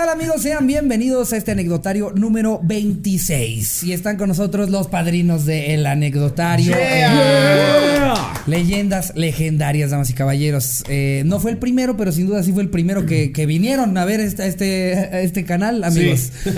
[0.00, 0.40] tal amigos?
[0.40, 3.82] Sean bienvenidos a este anecdotario número 26.
[3.84, 6.74] Y están con nosotros los padrinos del anecdotario.
[6.74, 8.42] Yeah.
[8.46, 10.84] Leyendas legendarias, damas y caballeros.
[10.88, 13.96] Eh, no fue el primero, pero sin duda sí fue el primero que, que vinieron
[13.98, 16.32] a ver este, este, este canal, amigos.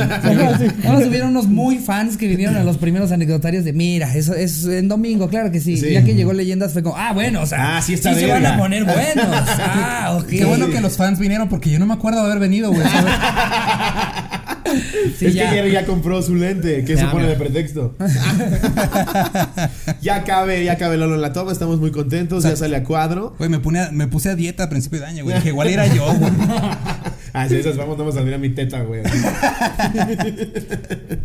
[0.85, 4.65] Vamos, hubieron unos muy fans que vinieron a los primeros anecdotarios de mira, eso es
[4.67, 5.77] en domingo, claro que sí.
[5.79, 5.91] Sí.
[5.91, 8.47] Ya que llegó Leyendas fue como, ah, bueno, o sea, Ah, sí está se van
[8.47, 9.27] a poner buenos.
[9.27, 10.29] Ah, ok.
[10.29, 12.87] Qué bueno que los fans vinieron porque yo no me acuerdo de haber venido, güey.
[15.21, 15.51] es ya.
[15.51, 17.95] que Jerry ya compró su lente, que se pone de pretexto.
[20.03, 23.35] ya cabe, ya cabe Lolo en la toma, estamos muy contentos, ya sale a cuadro.
[23.39, 23.61] Güey, me,
[23.93, 25.37] me puse a dieta a principio de año, güey.
[25.37, 26.33] Dije, igual era yo, güey.
[27.35, 29.01] Ah, sí, esas vamos, no me saldría mi teta, güey.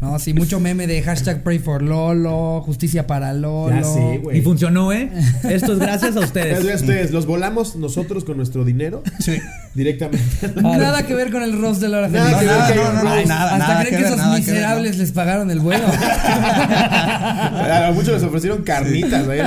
[0.02, 3.76] No, sí, mucho meme de hashtag pray for Lolo, justicia para Lolo.
[3.76, 4.38] Ya sé, güey.
[4.38, 5.09] Y funcionó, ¿eh?
[5.50, 6.63] Esto es gracias a ustedes.
[6.63, 9.38] Gracias a ustedes, los volamos nosotros con nuestro dinero Sí.
[9.73, 10.23] directamente.
[10.62, 12.52] Nada que ver con el roast de Laura Nada Feliz.
[12.72, 14.39] que ver no, no, no, nada, Hasta nada creen que, que ver, esos que ver,
[14.39, 15.88] miserables les pagaron el vuelo.
[15.88, 19.39] A muchos les ofrecieron carnitas, güey.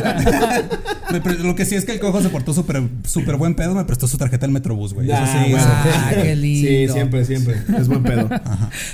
[1.42, 3.75] Lo que sí es que el cojo se portó súper súper buen pedo.
[3.75, 5.11] Me prestó su tarjeta del Metrobús, güey.
[5.11, 5.50] Eso sí.
[5.53, 5.67] bueno.
[6.20, 6.68] Ah, qué lindo.
[6.68, 7.56] Sí, siempre, siempre.
[7.78, 8.28] Es buen pedo.
[8.28, 8.40] Te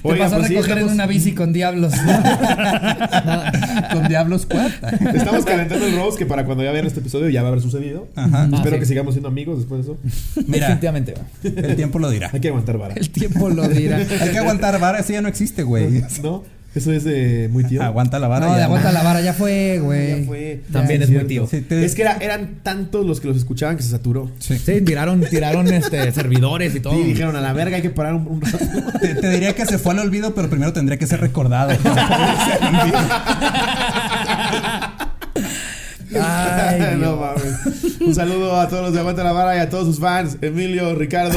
[0.03, 1.93] Oigan, pasó a pues sí, recoger en una bici con diablos.
[3.93, 4.71] Con Diablos Squad.
[5.15, 7.63] Estamos calentando el roast que para cuando ya vean este episodio ya va a haber
[7.63, 8.09] sucedido.
[8.15, 8.49] Ajá.
[8.53, 8.81] Espero sí.
[8.81, 9.99] que sigamos siendo amigos después de eso.
[10.47, 11.15] Mira, Definitivamente.
[11.43, 12.31] el tiempo lo dirá.
[12.33, 12.95] Hay que aguantar vara.
[12.95, 13.97] El tiempo lo dirá.
[14.21, 16.03] Hay que aguantar vara, eso ya no existe, güey.
[16.23, 16.43] ¿No?
[16.77, 17.83] Eso es de muy tío.
[17.83, 18.47] Aguanta la vara.
[18.47, 18.65] No, y de ya.
[18.67, 20.21] aguanta la vara, ya fue, güey.
[20.21, 20.61] Ya fue.
[20.71, 21.47] También Ya, es muy tío.
[21.47, 24.31] Sí, te- Es que era- eran tantos los que los escuchaban que se saturó.
[24.39, 24.59] Sí.
[24.59, 26.93] Sí, tiraron, tiraron este servidores y todo.
[26.95, 28.59] Sí, dijeron a la verga hay que parar un, un rato.
[29.01, 31.73] Te, te diría que se fue al olvido, pero primero tendría que ser recordado.
[36.23, 38.01] Ay, no mames.
[38.01, 40.37] Un saludo a todos los de Aguanta la Vara y a todos sus fans.
[40.41, 41.37] Emilio, Ricardo.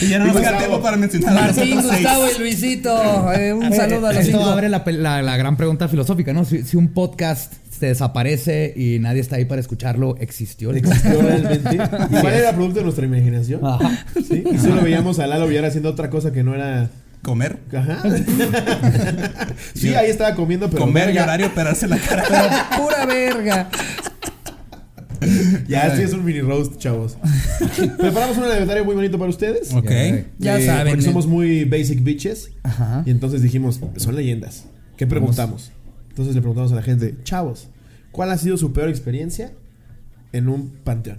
[0.00, 1.80] Y ya no nos queda tiempo para mencionar Martín.
[1.82, 3.32] Gustavo y Luisito.
[3.32, 4.50] eh, un saludo a los Esto cinco.
[4.50, 6.44] abre la, la- la gran pregunta filosófica, ¿no?
[6.44, 10.70] Si, si un podcast se desaparece y nadie está ahí para escucharlo, ¿existió?
[10.70, 11.74] el Existió realmente.
[12.16, 13.60] Igual era producto de nuestra imaginación.
[13.66, 14.04] Ajá.
[14.28, 14.44] Sí.
[14.50, 16.90] Y solo veíamos a Lalo Villar haciendo otra cosa que no era.
[17.22, 17.58] Comer.
[17.76, 18.02] Ajá.
[19.74, 20.82] sí, ahí estaba comiendo, pero.
[20.82, 22.24] Comer, llorar y operarse la cara.
[22.28, 23.68] Pero pura verga.
[25.68, 27.16] Ya, sí es un mini roast, chavos.
[27.98, 29.72] Preparamos un anecdotario muy bonito para ustedes.
[29.74, 29.90] Ok.
[30.38, 30.92] Ya Eh, saben.
[30.92, 32.50] Porque somos muy basic bitches.
[32.62, 33.02] Ajá.
[33.06, 34.64] Y entonces dijimos, son leyendas.
[34.96, 35.72] ¿Qué preguntamos?
[36.10, 37.68] Entonces le preguntamos a la gente, chavos,
[38.10, 39.52] ¿cuál ha sido su peor experiencia
[40.32, 41.18] en un panteón?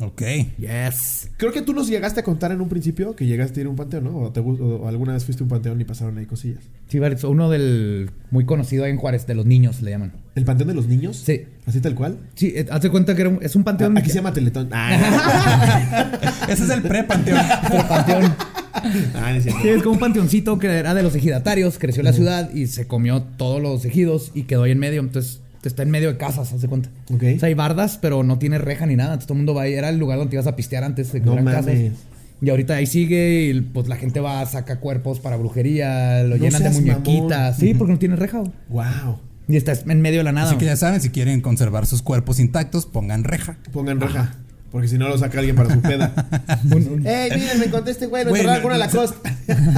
[0.00, 0.22] Ok.
[0.58, 1.28] Yes.
[1.38, 3.70] Creo que tú nos llegaste a contar en un principio que llegaste a ir a
[3.70, 4.16] un panteón, ¿no?
[4.18, 6.60] O, te o alguna vez fuiste a un panteón y pasaron ahí cosillas.
[6.88, 10.12] Sí, Bart, uno del muy conocido ahí en Juárez, de los niños le llaman.
[10.36, 11.16] ¿El panteón de los niños?
[11.16, 11.42] Sí.
[11.66, 12.16] ¿Así tal cual?
[12.36, 13.96] Sí, eh, hazte cuenta que era un- es un panteón.
[13.96, 14.68] Ah, Aquí se llama Teletón.
[14.70, 17.40] Ah, Ese es el pre-panteón.
[17.66, 18.22] Otro panteón.
[19.16, 19.44] ah, no es.
[19.44, 22.68] Sí, es como un panteoncito que era de los ejidatarios, creció en la ciudad y
[22.68, 25.00] se comió todos los ejidos y quedó ahí en medio.
[25.00, 26.88] Entonces está en medio de casas, haz de cuenta.
[27.12, 27.22] Ok.
[27.36, 29.14] O sea, hay bardas, pero no tiene reja ni nada.
[29.14, 29.74] Entonces todo el mundo va ahí.
[29.74, 31.54] Era el lugar donde ibas a pistear antes de que No mames.
[31.54, 31.74] casas.
[32.40, 36.42] Y ahorita ahí sigue y pues la gente va, saca cuerpos para brujería, lo No
[36.44, 37.56] llenan de muñequitas.
[37.56, 38.38] Sí, porque no tiene reja.
[38.38, 38.52] güey.
[38.68, 39.18] Wow.
[39.48, 40.48] Y está en medio de la nada.
[40.50, 43.56] Así que ya saben, si quieren conservar sus cuerpos intactos, pongan reja.
[43.72, 44.34] Pongan reja.
[44.70, 46.12] Porque si no lo saca alguien para su peda.
[47.04, 48.24] ¡Ey, miren, me conté este güey!
[48.24, 49.16] ¡Lo no- con la costa!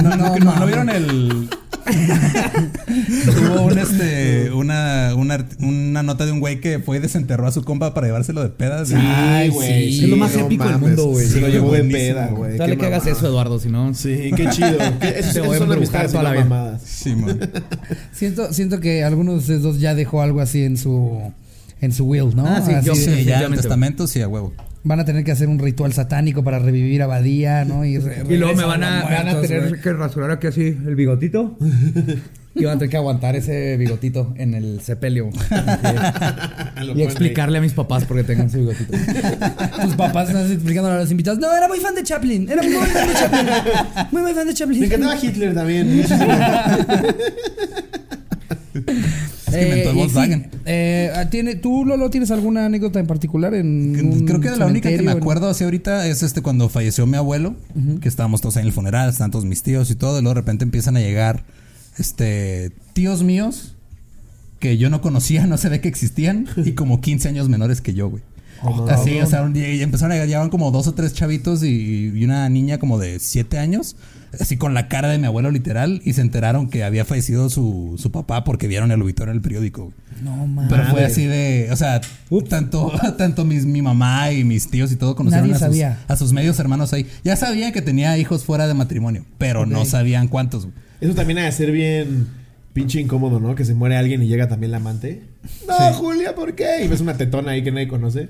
[0.03, 1.49] No, no, no, ¿no vieron el.
[1.91, 7.51] Hubo un este una, una, una nota de un güey que fue y desenterró a
[7.51, 8.91] su compa para llevárselo de pedas.
[8.95, 10.03] Ay, sí, güey.
[10.03, 11.27] es lo más épico del mundo, güey.
[11.27, 12.57] Se lo Sí, llevó de peda, güey.
[12.57, 13.93] Dale Qué que hagas eso, Eduardo, si no.
[13.93, 14.77] Sí, qué chido.
[15.01, 16.43] Esas Te voy a son embrujar toda no la vida.
[16.45, 16.81] mamadas.
[16.85, 17.39] Sí, man.
[18.13, 21.31] Siento, siento que alguno de ustedes dos ya dejó algo así en su
[21.81, 22.45] en su will, ¿no?
[22.45, 23.01] Ah, sí, Así yo sí.
[23.01, 24.53] Sí, ya el definitivamente, testamento, sí, a huevo.
[24.83, 27.85] Van a tener que hacer un ritual satánico para revivir a Badía, ¿no?
[27.85, 31.57] Y, Y luego me van a, van a tener que rasurar aquí así el bigotito.
[32.55, 35.29] y van a tener que aguantar ese bigotito en el sepelio.
[36.95, 38.91] Y explicarle a mis papás por qué tengan ese bigotito.
[39.83, 41.37] Tus papás están explicando a los invitados.
[41.37, 42.49] No, era muy fan de Chaplin.
[42.49, 43.45] Era muy fan de Chaplin.
[44.11, 44.53] Muy, muy fan de.
[44.55, 44.79] Chaplin.
[44.79, 46.03] Me encantaba Hitler también.
[49.51, 50.43] Es que inventó el y Volkswagen.
[50.51, 53.53] sí, eh, ¿tiene, ¿Tú, Lolo, tienes alguna anécdota en particular?
[53.53, 57.17] En Creo que la única que me acuerdo así ahorita es este cuando falleció mi
[57.17, 57.55] abuelo,
[58.01, 60.35] que estábamos todos ahí en el funeral, están todos mis tíos y todo, y luego
[60.35, 61.43] de repente empiezan a llegar
[61.97, 63.75] este tíos míos
[64.59, 68.09] que yo no conocía, no sabía que existían, y como 15 años menores que yo,
[68.09, 68.23] güey.
[68.89, 71.63] Así, o sea, un día y empezaron a llegar, llegaban como dos o tres chavitos
[71.63, 73.95] y, y una niña como de siete años,
[74.39, 77.95] así con la cara de mi abuelo literal, y se enteraron que había fallecido su,
[77.97, 79.93] su papá porque vieron el obituario en el periódico.
[80.21, 80.71] No mames.
[80.71, 82.01] Pero fue así de, o sea,
[82.49, 86.15] tanto, tanto mis, mi mamá y mis tíos y todo conocieron Nadie a sus, a
[86.17, 87.07] sus medios hermanos ahí.
[87.23, 90.67] Ya sabían que tenía hijos fuera de matrimonio, pero no sabían cuántos.
[90.99, 92.27] Eso también ha de ser bien
[92.73, 93.55] pinche incómodo, ¿no?
[93.55, 95.23] Que se muere alguien y llega también la amante.
[95.67, 96.83] No, Julia, ¿por qué?
[96.85, 98.29] Y ves una tetona ahí que nadie conoce.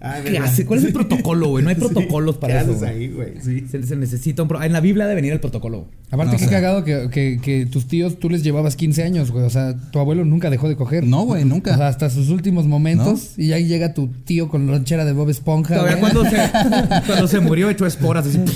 [0.00, 0.44] Ay, ¿Qué verga.
[0.46, 0.64] hace?
[0.64, 1.62] ¿Cuál es el protocolo, güey?
[1.64, 1.82] No hay Sí.
[1.82, 2.70] protocolos para ¿Qué eso.
[2.72, 3.34] haces ahí, güey?
[3.42, 3.66] Sí.
[3.70, 5.86] Se, se necesita un pro- En la Biblia debe venir el protocolo.
[6.10, 9.44] Aparte, No qué cagado que, que, que tus tíos, tú les llevabas 15 años, güey.
[9.44, 11.04] O sea, tu abuelo nunca dejó de coger.
[11.04, 11.72] No, güey, nunca.
[11.74, 13.38] O sea, hasta sus últimos momentos.
[13.38, 15.78] Y ahí llega tu tío con lonchera de Bob Esponja.
[16.00, 16.36] Cuando se,
[17.06, 18.38] cuando se murió echó esporas así.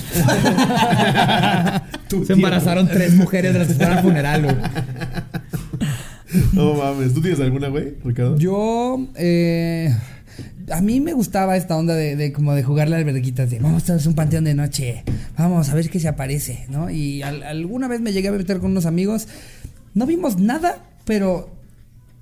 [2.26, 4.56] Se embarazaron tres mujeres de las que fueron al funeral, güey.
[6.52, 7.14] No mames.
[7.14, 8.36] ¿Tú tienes alguna, güey, Ricardo?
[8.38, 9.94] Yo, eh,
[10.70, 13.88] a mí me gustaba esta onda de, de como de jugar las verguitas de vamos
[13.90, 15.04] a hacer un panteón de noche,
[15.36, 16.88] vamos a ver qué se aparece, ¿no?
[16.90, 19.28] Y al- alguna vez me llegué a meter con unos amigos,
[19.94, 21.50] no vimos nada, pero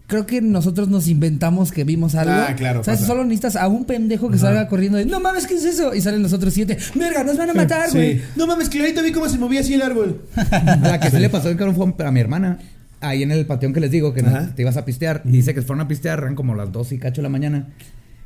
[0.08, 2.32] creo que nosotros nos inventamos que vimos algo.
[2.34, 5.46] Ah, claro, O sea, solo necesitas a un pendejo que salga corriendo de no mames,
[5.46, 5.94] ¿qué es eso?
[5.94, 8.18] Y salen los otros siete, verga, nos van a matar, güey.
[8.18, 8.24] Sí.
[8.34, 10.22] No mames, clarito vi cómo se movía así el árbol.
[10.82, 12.58] La que se le pasó el cabrón fue a mi hermana.
[13.00, 14.54] Ahí en el panteón que les digo, que Ajá.
[14.54, 15.22] te ibas a pistear.
[15.24, 17.68] Y dice que fueron a pistear, eran como las 12 y cacho de la mañana.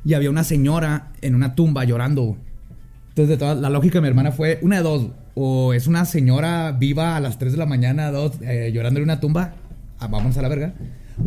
[0.03, 2.37] Y había una señora en una tumba llorando.
[3.09, 5.07] Entonces, de toda, la lógica de mi hermana fue una de dos.
[5.35, 9.03] O es una señora viva a las 3 de la mañana, dos, eh, llorando en
[9.05, 9.53] una tumba.
[9.99, 10.73] Ah, vamos a la verga.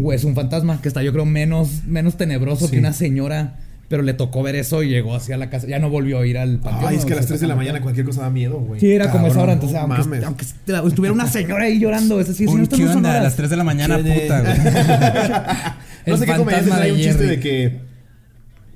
[0.02, 2.72] O es un fantasma que está, yo creo, menos, menos tenebroso Sí.
[2.72, 3.54] que una señora.
[3.88, 5.66] Pero le tocó ver eso y llegó hacia la casa.
[5.66, 6.90] Ya no volvió a ir al panteón.
[6.90, 8.58] Ay, es que a las O sea, 3 de la mañana cualquier cosa da miedo,
[8.60, 8.80] güey.
[8.80, 9.54] Sí, era como esa hora.
[9.54, 10.24] Cabrón, Entonces, no aunque, mames.
[10.24, 12.36] aunque est- estuviera una señora ahí llorando, es estas
[12.68, 13.18] ¿Qué no son onda?
[13.18, 14.56] A las 3 de la mañana, puta, güey.
[16.06, 17.80] No sé qué comediante trae un chiste de que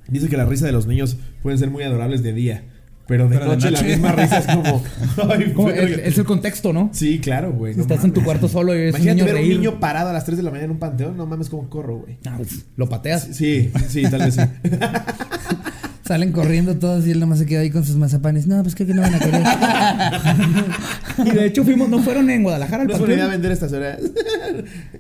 [0.08, 2.64] dice que la risa de los niños pueden ser muy adorables de día,
[3.06, 3.90] pero de Pero de noche, la noche.
[3.92, 4.82] misma risa es como
[5.30, 6.90] ay, Como- es, es el contexto, ¿no?
[6.92, 7.72] Sí, claro, güey.
[7.74, 8.24] Si no estás en tu mames.
[8.26, 9.54] cuarto solo y un Imagínate niño ver reír.
[9.56, 11.68] un niño parado a las 3 de la mañana en un panteón, no mames cómo
[11.68, 12.18] corro, güey.
[12.26, 13.28] Ah, pues, lo pateas.
[13.32, 14.40] Sí, sí, tal vez sí.
[16.04, 18.46] Salen corriendo todos y él nomás se queda ahí con sus mazapanes.
[18.48, 19.42] No, pues creo que no van a querer.
[21.26, 23.30] Y de hecho fuimos, no fueron en Guadalajara al No panteón.
[23.30, 23.98] vender estas horas.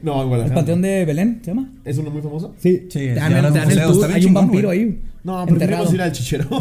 [0.02, 0.54] no, en El Guadalajara.
[0.54, 1.70] panteón de Belén, ¿se llama?
[1.84, 2.54] ¿Es uno muy famoso?
[2.58, 2.86] Sí.
[2.90, 4.78] Sí, te dan, el- te dan el tour, Hay un vampiro güey.
[4.80, 5.00] ahí.
[5.24, 6.46] No, preferimos ir al chichero.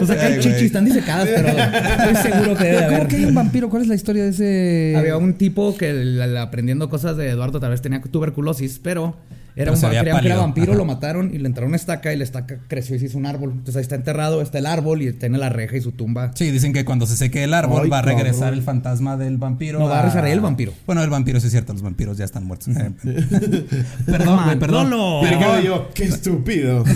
[0.00, 2.96] O sea, que hay Ay, chichis, están disecadas, pero estoy seguro que debe de ¿Cómo
[2.96, 3.08] haber.
[3.08, 3.68] que hay un vampiro?
[3.68, 4.94] ¿Cuál es la historia de ese...?
[4.96, 9.16] Había un tipo que aprendiendo cosas de Eduardo tal vez tenía tuberculosis, pero
[9.56, 10.78] era Pero un que era vampiro, Ajá.
[10.78, 13.26] lo mataron y le entraron una estaca y la estaca creció y se hizo un
[13.26, 13.50] árbol.
[13.52, 16.30] Entonces ahí está enterrado, está el árbol y tiene la reja y su tumba.
[16.34, 18.58] Sí, dicen que cuando se seque el árbol Ay, va a regresar cabrón.
[18.58, 19.78] el fantasma del vampiro.
[19.78, 20.72] No, va a regresar el vampiro.
[20.86, 22.74] Bueno, el vampiro sí es cierto, los vampiros ya están muertos.
[24.06, 24.90] Perdón, güey, perdón.
[24.90, 25.28] Lolo.
[25.28, 26.84] Ricardo y yo, qué estúpido.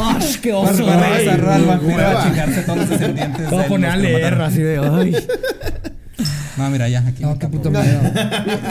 [0.00, 0.86] ¡Ay, qué oso!
[0.86, 3.52] va a regresar al vampiro a chingarse todos los descendientes.
[3.52, 4.78] A poner a leer así de.
[4.78, 5.16] Ay.
[6.58, 7.22] No, mira, ya, aquí.
[7.22, 8.00] No, qué puto miedo.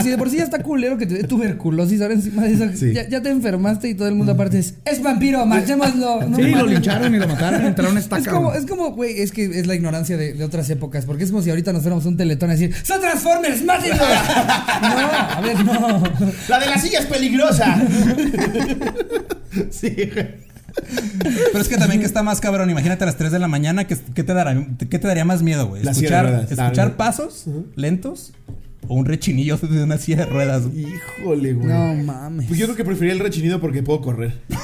[0.03, 2.65] Si de por sí ya está culero que te dé tuberculosis, ahora encima de eso,
[2.75, 2.93] Sí.
[2.93, 6.27] ya, ya te enfermaste y todo el mundo aparte es, es vampiro, matémoslo.
[6.27, 7.65] No Sí, lo lincharon y lo mataron.
[7.65, 8.21] Entraron estaca.
[8.21, 11.23] Es como, es como, güey, es que es la ignorancia de, de otras épocas, porque
[11.23, 13.95] es como si ahorita nos fuéramos un teletón a decir, ¡Son Transformers, mátenlo!
[14.81, 16.03] no, a ver, no.
[16.49, 17.81] La de la silla es peligrosa.
[19.71, 20.46] sí, güey.
[21.51, 22.69] Pero es que también que está más cabrón.
[22.69, 25.41] Imagínate a las 3 de la mañana, ¿qué, qué te, dará, ¿qué te daría más
[25.43, 25.87] miedo, güey?
[25.87, 27.45] ¿Escuchar, escuchar Ah, pasos
[27.75, 28.33] lentos
[28.87, 30.67] o un rechinillo de una silla de ruedas?
[30.67, 30.85] güey?
[30.87, 31.67] Híjole, güey.
[31.67, 32.47] No mames.
[32.47, 34.33] Pues yo creo que preferiría el rechinido porque puedo correr.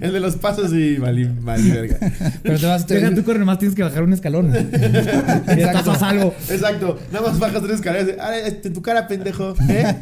[0.00, 1.98] el de los pasos y valí, valí verga.
[2.42, 4.52] Pero te vas, te, Deja tú correr más, tienes que bajar un escalón.
[4.54, 6.34] y estás a salvo.
[6.50, 6.98] Exacto.
[7.12, 8.16] Nada más bajas tres escaleras.
[8.20, 9.54] Ah, este, en tu cara, pendejo.
[9.68, 9.94] ¿eh?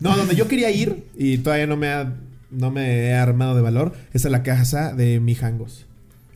[0.00, 2.12] No, donde yo quería ir y todavía no me ha,
[2.50, 5.85] no me he armado de valor es la casa de Mijangos.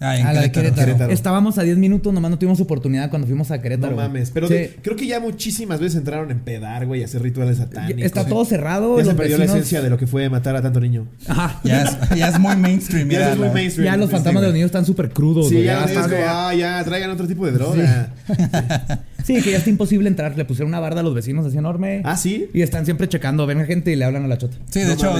[0.00, 0.86] Ah, en A la de Querétaro.
[0.86, 1.12] Querétaro.
[1.12, 3.90] Estábamos a 10 minutos, nomás no tuvimos oportunidad cuando fuimos a Querétaro.
[3.90, 4.08] No güey.
[4.08, 4.30] mames.
[4.30, 4.54] Pero Sí.
[4.54, 8.02] de- creo que ya muchísimas veces entraron en pedar, güey, a hacer rituales satánicos.
[8.02, 8.98] Está todo cerrado.
[8.98, 11.06] Ya se perdió la vecinos- esencia de lo que fue matar a tanto niño.
[11.28, 11.60] Ajá.
[11.64, 13.08] Ya es, ya es muy mainstream.
[13.08, 13.84] Ya mira, es muy la- mainstream.
[13.92, 15.48] Ya los fantasmas de los niños están súper crudos.
[15.48, 15.66] Sí, güey.
[15.66, 18.12] ya, está- es como, ah, ya, traigan otro tipo de droga.
[19.22, 20.36] Sí, que ya está imposible entrar.
[20.36, 22.00] Le pusieron una barda a los vecinos así enorme.
[22.06, 22.48] Ah, sí.
[22.54, 23.46] Y están siempre checando.
[23.46, 24.56] Ven gente y le hablan a la chota.
[24.70, 25.12] Sí, de No hecho,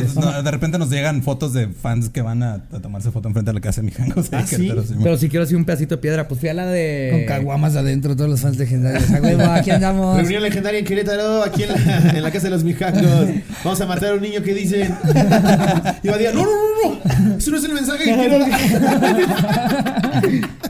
[0.42, 3.60] de repente nos llegan fotos de fans que van a, tomarse foto enfrente de la
[3.60, 4.30] casa de Mijangos.
[4.32, 4.69] Ah, ¿sí?
[5.02, 7.08] Pero si quiero así un pedacito de piedra, pues fui a la de.
[7.12, 9.10] con caguamas adentro, todos los fans legendarios.
[9.10, 10.16] A huevo, aquí andamos.
[10.16, 13.28] Reunión legendaria en Querétaro, aquí en la, en la casa de los Mijangos.
[13.64, 14.94] Vamos a matar a un niño que dicen.
[16.02, 17.36] y va a decir, no, no, no, no.
[17.36, 18.38] Ese no es el mensaje que quiero.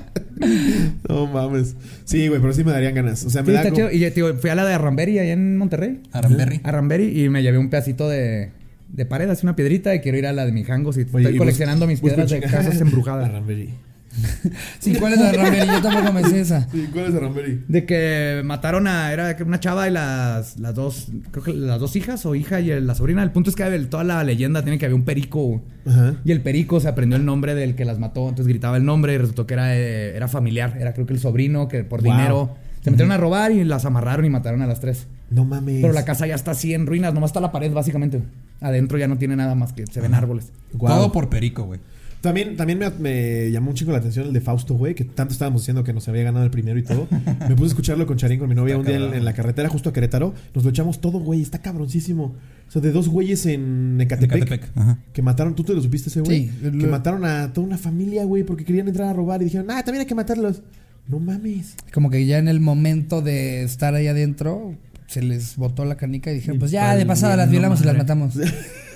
[1.09, 1.77] No mames.
[2.05, 3.25] Sí, güey, pero sí me darían ganas.
[3.25, 4.07] O sea, me Sí, da está como- chido.
[4.07, 6.01] Y tío, fui a la de Arramberi allá en Monterrey.
[6.13, 6.61] Aramberry.
[6.65, 8.51] A Ramberi y me llevé un pedacito de,
[8.89, 11.35] de pared, así una piedrita y quiero ir a la de Mijangos y Oye, estoy
[11.35, 13.29] y coleccionando mis piedras de casas embrujadas.
[13.29, 13.71] Arramberi.
[14.81, 15.67] Sí, ¿cuál es la Ramberi?
[15.67, 16.69] Yo tampoco me sé esa.
[16.71, 17.65] Sí, ¿cuál es Arramberi?
[17.69, 19.13] De que mataron a.
[19.13, 21.09] Era una chava y las, las dos.
[21.31, 23.23] Creo que las dos hijas o hija y el- la sobrina.
[23.23, 25.63] El punto es que el- toda la leyenda tiene que había un perico.
[25.87, 26.15] Ajá.
[26.25, 28.23] Y el perico se aprendió el nombre del que las mató.
[28.29, 30.77] Entonces gritaba el nombre y resultó que era, eh, era familiar.
[30.79, 32.13] Era creo que el sobrino que por Wow.
[32.13, 32.57] dinero.
[32.83, 35.07] Se metieron a robar y las amarraron y mataron a las tres.
[35.29, 35.83] No mames.
[35.83, 38.23] Pero la casa ya está así en ruinas, nomás está la pared básicamente.
[38.63, 40.51] Adentro ya no tiene nada más que se ven árboles.
[40.79, 41.79] Todo por perico, güey.
[42.21, 45.33] También, también me, me llamó un chingo la atención el de Fausto, güey, que tanto
[45.33, 47.09] estábamos diciendo que nos había ganado el primero y todo.
[47.49, 49.69] Me puse a escucharlo con Charín, con mi novia, Está un día en, la carretera
[49.71, 50.35] justo a Querétaro.
[50.55, 51.41] Nos lo echamos todo, güey.
[51.41, 52.35] Está cabroncísimo.
[52.69, 54.37] O sea, de dos güeyes en Ecatepec.
[54.37, 54.99] Ecatepec, ajá.
[55.13, 56.51] Que mataron, ¿tú te lo supiste ese güey?
[56.51, 59.71] Sí, Que mataron a toda una familia, güey, porque querían entrar a robar y dijeron,
[59.71, 60.63] ah, también hay que matarlos.
[61.09, 61.75] No mames.
[61.93, 66.31] Como que ya en el momento de estar ahí adentro, se les botó la canica
[66.31, 68.35] y dijeron, pues ya de pasada las violamos y las matamos.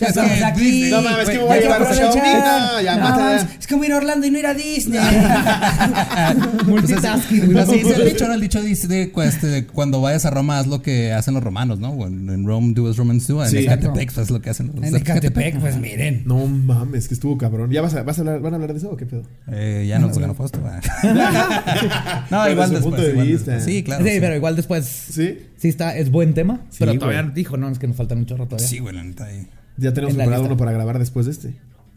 [0.00, 0.88] Ya estamos aquí.
[0.90, 4.26] No mames, que me voy a llevar no, ya, No, Es como ir a Orlando
[4.26, 5.00] y no ir a Disney.
[6.66, 7.52] Multitasking, güey.
[7.52, 8.34] Pues así dice el dicho, ¿no?
[8.34, 11.34] El dicho dice de, cu- este, de cuando vayas a Roma haz lo que hacen
[11.34, 12.06] los romanos, ¿no?
[12.06, 13.42] En, en Rome do as Romans do.
[13.42, 13.58] En Sí.
[13.58, 16.22] Ecatepec pues, es lo que hacen los En Ecatepec, pues miren.
[16.26, 17.70] No mames, que estuvo cabrón.
[17.70, 19.22] ¿Ya vas a, vas a hablar, van a hablar de eso o qué pedo?
[19.50, 20.60] Eh, ya nos ganó Fausto.
[20.62, 20.80] va.
[22.30, 22.82] no, Desde igual su después.
[22.82, 23.52] punto de igual vista.
[23.52, 23.74] después.
[23.74, 24.04] Sí, claro.
[24.04, 24.10] Sí.
[24.20, 24.84] pero igual después.
[24.86, 25.38] ¿Sí?
[25.58, 26.60] Sí, está, es buen tema.
[26.70, 26.98] Sí, pero güey.
[26.98, 28.66] todavía dijo, no, es que nos faltan un chorro todavía.
[28.66, 29.26] Sí, güey, la neta.
[29.26, 29.46] ahí.
[29.76, 31.48] Ya tenemos preparado uno para grabar después de este.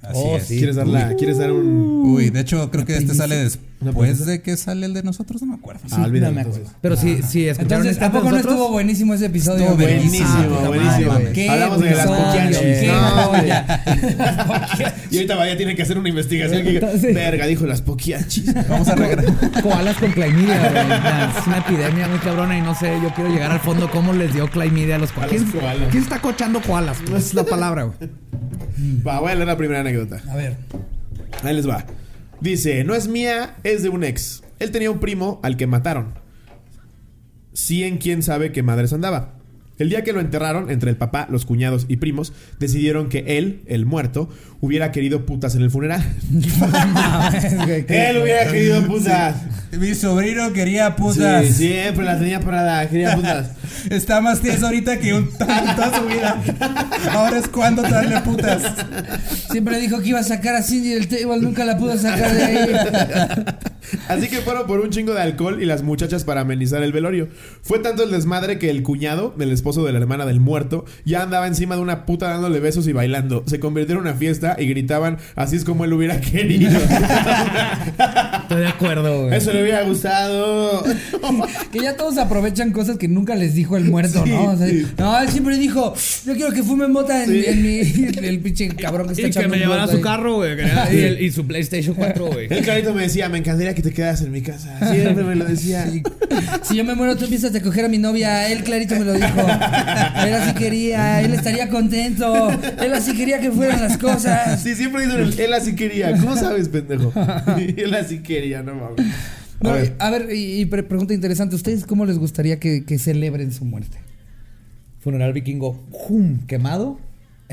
[0.02, 0.44] Así Oh, es.
[0.48, 0.58] sí.
[0.58, 2.02] ¿Quieres, dar la- ¿Quieres dar un...?
[2.06, 3.50] Uy, de hecho, creo que este sale ¿Una
[3.82, 4.32] después primicia?
[4.32, 5.82] de que sale el de nosotros, no me acuerdo.
[5.92, 6.58] Ah, olvídalo, no me acuerdo.
[6.60, 6.78] entonces.
[6.82, 8.54] Pero sí, sí, escucharon Entonces, este ¿a poco no nosotros?
[8.54, 9.64] estuvo buenísimo ese episodio?
[9.66, 10.28] Estuvo buenísimo,
[10.64, 11.12] Ah, buenísimo.
[11.12, 12.60] madre, qué Hablamos de las poquianchis.
[12.60, 13.32] qué No.
[15.12, 16.64] Y ahorita vaya, tiene que hacer una investigación.
[16.64, 18.54] que- Entonces- Verga, dijo las poquiachis.
[18.70, 19.34] Vamos a regresar.
[19.64, 20.12] Koalas con.
[20.12, 24.14] Nah, Es una epidemia muy cabrona y no sé, yo quiero llegar al fondo cómo
[24.14, 25.32] les dio clamidia a los koalas.
[25.32, 25.52] ¿Quién,
[25.90, 26.98] quién está cochando koalas?
[27.10, 28.10] No es la palabra, güey.
[29.06, 30.22] Va, voy a leer la primera anécdota.
[30.30, 30.58] A ver.
[31.44, 31.86] Ahí les va.
[32.42, 34.44] Dice, no es mía, es de un ex.
[34.58, 36.16] Él tenía un primo al que mataron.
[37.54, 39.36] Sí en quién sabe qué madres andaba.
[39.78, 43.62] El día que lo enterraron, entre el papá, los cuñados y primos, decidieron que él,
[43.68, 44.28] el muerto,
[44.62, 46.02] hubiera querido putas en el funeral.
[47.88, 49.36] él hubiera querido putas.
[49.78, 51.46] Mi sobrino quería putas.
[51.48, 53.52] Sí, siempre las tenía parada, quería putas.
[53.90, 56.42] Está más tieso ahorita que un toda su vida.
[57.12, 58.62] Ahora es cuando traerle putas.
[59.50, 62.44] Siempre dijo que iba a sacar a Cindy del table, nunca la pudo sacar de
[62.44, 62.76] ahí.
[64.08, 67.30] Así que fueron por un chingo de alcohol y las muchachas para amenizar el velorio.
[67.62, 71.24] Fue tanto el desmadre que el cuñado, el esposo de la hermana del muerto, ya
[71.24, 73.44] andaba encima de una puta dándole besos y bailando.
[73.48, 76.80] Se convirtió en una fiesta y gritaban, así es como él hubiera querido.
[78.42, 79.36] Estoy de acuerdo, güey.
[79.38, 80.84] Eso le hubiera gustado.
[81.72, 84.46] Que ya todos aprovechan cosas que nunca les dijo el muerto, Sí, ¿no?
[84.52, 84.86] O sea, sí.
[84.98, 85.94] No, él siempre dijo,
[86.26, 87.44] yo quiero que fume mota en, Sí.
[87.48, 87.80] en mi...
[88.28, 90.02] El pinche cabrón que está Y que echando me un llevara su ahí.
[90.02, 90.58] carro, güey.
[90.58, 92.48] que- Y, su PlayStation 4, güey.
[92.50, 94.78] El clarito me decía, me encantaría que te quedas en mi casa.
[94.92, 95.86] Siempre me lo decía.
[96.64, 98.50] Si yo me muero, tú empiezas a coger a mi novia.
[98.50, 99.40] Él clarito me lo dijo.
[99.40, 102.50] Él así quería, él estaría contento.
[102.82, 104.41] Él así quería que fueran las cosas.
[104.58, 106.12] Sí, siempre dicen, el- él así quería.
[106.18, 107.12] ¿Cómo sabes, pendejo?
[107.58, 109.00] él así quería, no mames.
[109.62, 109.94] A No, ver.
[110.00, 111.56] a ver, y, y pre- pregunta interesante.
[111.56, 113.98] ¿Ustedes cómo les gustaría que, que celebren su muerte?
[115.00, 115.84] Funeral vikingo.
[115.92, 116.40] ¡Jum!
[116.48, 117.00] ¿Quemado?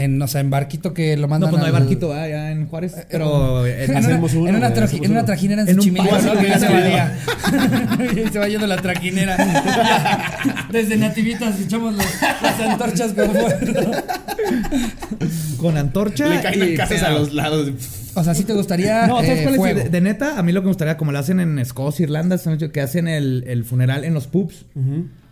[0.00, 2.28] En, o sea, en barquito que lo No, mandan pues no hay al- barquito, ¿verdad?
[2.28, 2.94] Ya en Juárez.
[3.10, 5.80] Pero en, una, Hacemos uno, en una, traji- hacemos en una trajinera en, En un
[5.80, 6.40] Xochimilco, paso ¿no?
[6.40, 7.18] que ya se valía.
[8.32, 9.36] Se va yendo la traquinera.
[10.70, 12.06] Desde Nativitas echamos los-
[12.42, 13.90] las antorchas con fuego.
[15.58, 16.28] con antorcha.
[16.28, 17.70] Le caen y las casas a los lados.
[18.14, 19.60] O sea, ¿sí te gustaría No, ¿sabes eh, cuál es?
[19.60, 19.80] fuego?
[19.80, 22.38] De, de neta, a mí lo que me gustaría, como lo hacen en Escocia, Irlanda,
[22.72, 24.64] que hacen el, el funeral en los pubs.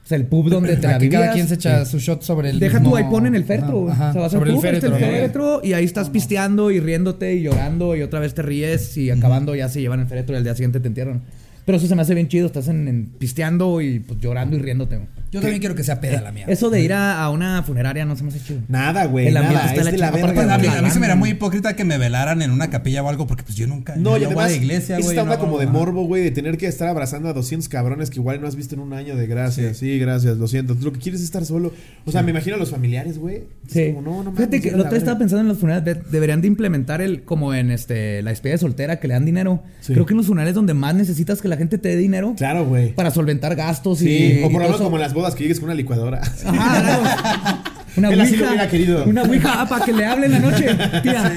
[0.06, 2.60] O sea, el pub donde te la cada quien se echa su shot sobre el
[2.60, 3.90] Deja mismo- tú, ahí ponen el féretro.
[3.90, 4.86] Ajá, o sea, vas sobre al el pub, féretro.
[4.94, 5.06] el ¿no?
[5.08, 9.10] féretro y ahí estás pisteando y riéndote y llorando y otra vez te ríes y
[9.10, 11.22] acabando ya se llevan el féretro y al día siguiente te entierran.
[11.66, 14.60] Pero eso se me hace bien chido, estás en, en pisteando y pues llorando y
[14.60, 14.96] riéndote.
[14.96, 15.08] güey.
[15.32, 16.44] Yo también quiero que sea peda la mía.
[16.48, 18.60] Eso de ir a, a una funeraria no se me hace chido.
[18.68, 19.26] Nada, güey.
[19.26, 19.74] El ambiente Nada.
[19.74, 20.54] está Es la de la verga.
[20.54, 20.78] A, mí, güey.
[20.78, 23.26] a mí se me era muy hipócrita que me velaran en una capilla o algo
[23.26, 25.16] porque pues yo nunca No, y yo voy además, a la iglesia, es güey.
[25.16, 28.08] esta onda no como de morbo, güey, de tener que estar abrazando a 200 cabrones
[28.10, 29.76] que igual no has visto en un año de gracias.
[29.78, 30.76] Sí, gracias, lo siento.
[30.76, 31.72] Tú lo que quieres es estar solo.
[32.06, 33.42] O sea, me imagino a los familiares, güey.
[33.68, 33.92] Sí.
[33.92, 35.84] como, no, no Fíjate que lo otro día estaba pensando en los funerales.
[35.84, 39.26] de- Deberían de implementar el, como en este, la despedida de soltera, que le dan
[39.26, 39.64] dinero.
[39.80, 39.92] Sí.
[39.92, 42.64] Creo que en los funerales donde más necesitas que la gente te dé dinero Claro,
[42.66, 42.92] güey.
[42.94, 44.08] para solventar gastos Sí,
[44.40, 44.42] y.
[44.44, 44.84] o por ejemplo eso.
[44.84, 46.20] como en las bodas que llegues con una licuadora.
[46.20, 47.58] Ajá, claro.
[47.96, 48.50] Una Él así lo ouija.
[48.50, 49.04] hubiera querido.
[49.06, 50.66] Una ouija ah, para que le hablen la noche,
[51.02, 51.32] tía.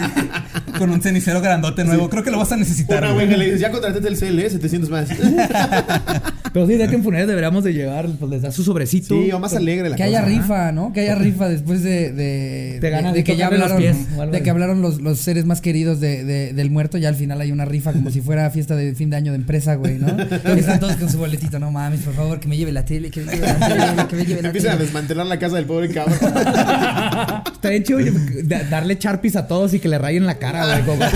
[0.78, 2.10] Con un cenicero grandote nuevo.
[2.10, 3.00] Creo que lo vas a necesitar.
[3.04, 3.26] Una güey.
[3.28, 5.08] güey que le dices, ya contraté el CL, 700 más.
[6.52, 9.14] Pero sí, de que en funerales deberíamos de llevar, pues les da su sobrecito.
[9.14, 10.92] Sí, o más alegre la Que haya rifa, ¿no?
[10.94, 13.78] Que haya rifa después de, de, Te ganas de, de de que ya los hablaron,
[13.78, 16.98] pies algo de que hablaron los, los seres más queridos de, de- del muerto.
[16.98, 19.38] Ya al final hay una rifa como si fuera fiesta de fin de año de
[19.38, 20.08] empresa, güey, ¿no?
[20.56, 23.22] Están todos con su boletito, no mames, por favor, que me lleve la tele, que
[23.22, 24.86] me lleve la tele, que me lleve la Empiezan a tele.
[24.86, 26.18] desmantelar la casa del pobre cabrón.
[27.54, 28.00] Está bien chido
[28.46, 31.00] da- darle charpis a todos y que le rayen la cara, güey.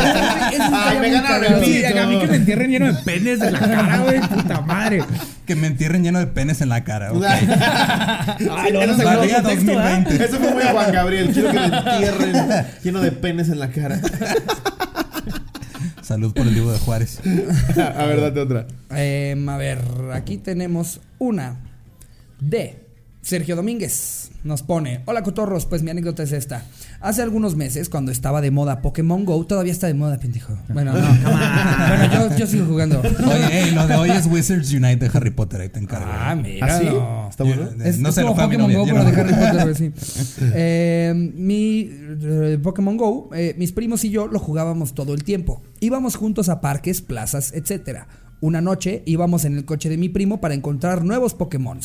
[0.74, 1.44] Ay, me cagado.
[1.44, 4.22] el a mí que me entierren lleno de penes en la cara, güey.
[4.22, 5.04] Puta madre.
[5.46, 7.10] Que me entierren lleno de penes en la cara.
[7.12, 9.44] Ay, lo ¿verdad?
[9.44, 10.26] 2020.
[10.26, 11.32] Eso fue muy Juan Gabriel.
[11.34, 14.00] Quiero que me entierren lleno de penes en la cara.
[16.02, 17.20] Salud por el libro de Juárez.
[17.78, 18.68] A ver, date otra.
[18.92, 19.80] Em, a ver,
[20.14, 21.58] aquí tenemos una
[22.40, 22.84] de
[23.22, 24.32] Sergio Domínguez.
[24.44, 26.66] Nos pone, hola cotorros, pues mi anécdota es esta.
[27.04, 30.58] Hace algunos meses, cuando estaba de moda Pokémon Go, todavía está de moda, pendejo.
[30.70, 31.00] Bueno, no,
[31.98, 33.02] bueno, yo, yo sigo jugando.
[33.02, 35.60] Oye, lo de hoy es Wizards Unite de Harry Potter.
[35.60, 36.10] Ahí te encargo.
[36.10, 36.66] Ah, mira.
[36.66, 36.86] ¿Ah, sí?
[36.86, 37.28] no.
[37.30, 37.70] ¿Está bueno?
[37.84, 39.12] Es, no es sé, como Pokémon novia, Go, pero no.
[39.12, 39.92] de Harry Potter, sí.
[40.56, 45.62] Eh, mi eh, Pokémon Go, eh, mis primos y yo lo jugábamos todo el tiempo.
[45.82, 48.08] Íbamos juntos a parques, plazas, etcétera.
[48.40, 51.82] Una noche íbamos en el coche de mi primo para encontrar nuevos Pokémon.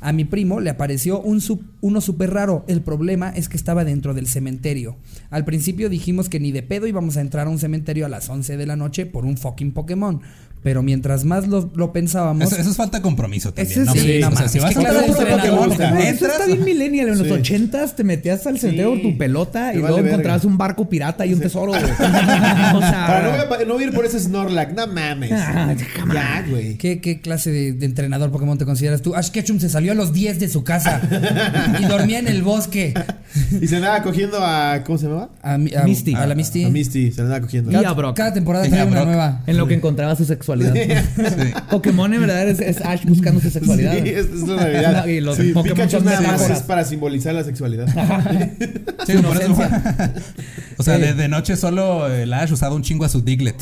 [0.00, 1.40] A mi primo le apareció un
[1.80, 2.64] uno súper raro.
[2.68, 4.96] El problema es que estaba dentro del cementerio.
[5.30, 8.28] Al principio dijimos que ni de pedo íbamos a entrar a un cementerio a las
[8.28, 10.20] 11 de la noche por un fucking Pokémon.
[10.62, 12.52] Pero mientras más lo, lo pensábamos...
[12.52, 13.82] Eso, eso es falta de compromiso también.
[13.82, 14.00] Eso ¿no?
[14.00, 17.08] sí, no o sea, si vas a claro, Eso está bien millennial.
[17.08, 17.32] En los Sí.
[17.32, 19.02] ochentas te metías al cementerio Sí.
[19.02, 20.10] con tu pelota y vale luego verga.
[20.10, 21.82] encontrabas un barco pirata y un tesoro, güey.
[22.74, 23.04] o sea...
[23.06, 25.32] Para no, voy a, pa- no voy a ir por ese Snorlax, no mames.
[25.32, 25.74] Ah,
[26.14, 26.76] ya, güey.
[26.76, 29.14] ¿Qué, qué clase de, de entrenador Pokémon te consideras tú?
[29.16, 31.00] Ash Ketchum se salió a los 10 de su casa
[31.80, 32.94] y dormía en el bosque.
[33.60, 34.82] Y se andaba cogiendo a.
[34.84, 35.30] ¿Cómo se llamaba?
[35.42, 36.14] A, mi- a- Misty.
[36.14, 36.64] A la Misty.
[36.64, 37.70] A Misty, se andaba cogiendo.
[37.72, 38.16] Y a Cada, Brock.
[38.16, 39.40] cada temporada trae una nueva.
[39.46, 40.24] En lo que encontraba su
[40.58, 41.04] sexualidad.
[41.16, 41.52] Sí.
[41.70, 43.92] Pokémon en verdad es, es Ash buscando su sexualidad.
[44.02, 45.06] Sí, es, es la realidad.
[45.06, 46.58] Y los Sí, Pokémon Pikachu son nada más metáforas.
[46.58, 47.86] es para simbolizar la sexualidad.
[49.06, 49.56] Sí, por eso.
[50.78, 53.60] o sea, de, de noche solo el Ash usaba un chingo a su Diglett.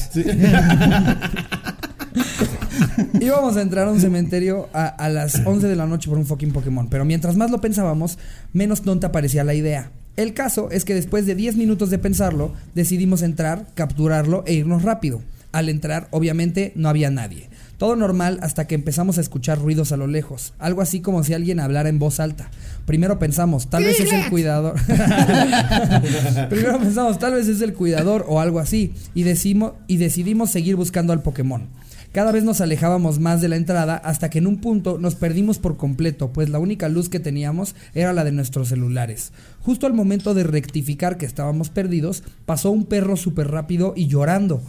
[3.20, 6.26] Íbamos a entrar a un cementerio a, a las 11 de la noche por un
[6.26, 6.88] fucking Pokémon.
[6.88, 8.18] Pero mientras más lo pensábamos,
[8.52, 9.90] menos tonta parecía la idea.
[10.16, 14.82] El caso es que después de 10 minutos de pensarlo, decidimos entrar, capturarlo e irnos
[14.82, 15.23] rápido.
[15.52, 17.50] Al entrar, obviamente, no había nadie.
[17.76, 20.52] Todo normal hasta que empezamos a escuchar ruidos a lo lejos.
[20.58, 22.50] Algo así como si alguien hablara en voz alta.
[22.84, 24.75] Primero pensamos, tal vez es el cuidador.
[26.50, 28.93] Primero pensamos, tal vez es el cuidador o algo así.
[29.15, 31.69] Y, decimos, y decidimos seguir buscando al Pokémon.
[32.13, 35.60] Cada vez nos alejábamos más de la entrada hasta que en un punto nos perdimos
[35.60, 39.32] por completo, pues la única luz que teníamos era la de nuestros celulares.
[39.60, 44.60] Justo al momento de rectificar que estábamos perdidos, pasó un perro súper rápido y llorando.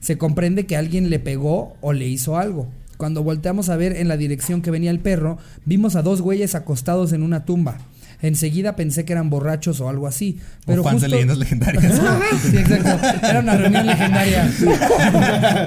[0.00, 2.68] Se comprende que alguien le pegó o le hizo algo.
[2.96, 6.54] Cuando volteamos a ver en la dirección que venía el perro, vimos a dos güeyes
[6.54, 7.78] acostados en una tumba.
[8.22, 10.38] Enseguida pensé que eran borrachos o algo así.
[10.66, 11.84] Pero o fans de justo- leyendas legendarias.
[12.50, 13.26] Sí, exacto.
[13.26, 14.50] Era una reunión legendaria.
[14.60, 15.66] Nada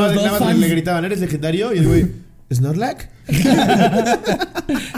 [0.00, 0.58] más, dos nada más fans.
[0.58, 1.72] le gritaban, ¿eres legendario?
[1.74, 2.06] Y el güey,
[2.54, 3.08] ¿Snorlax?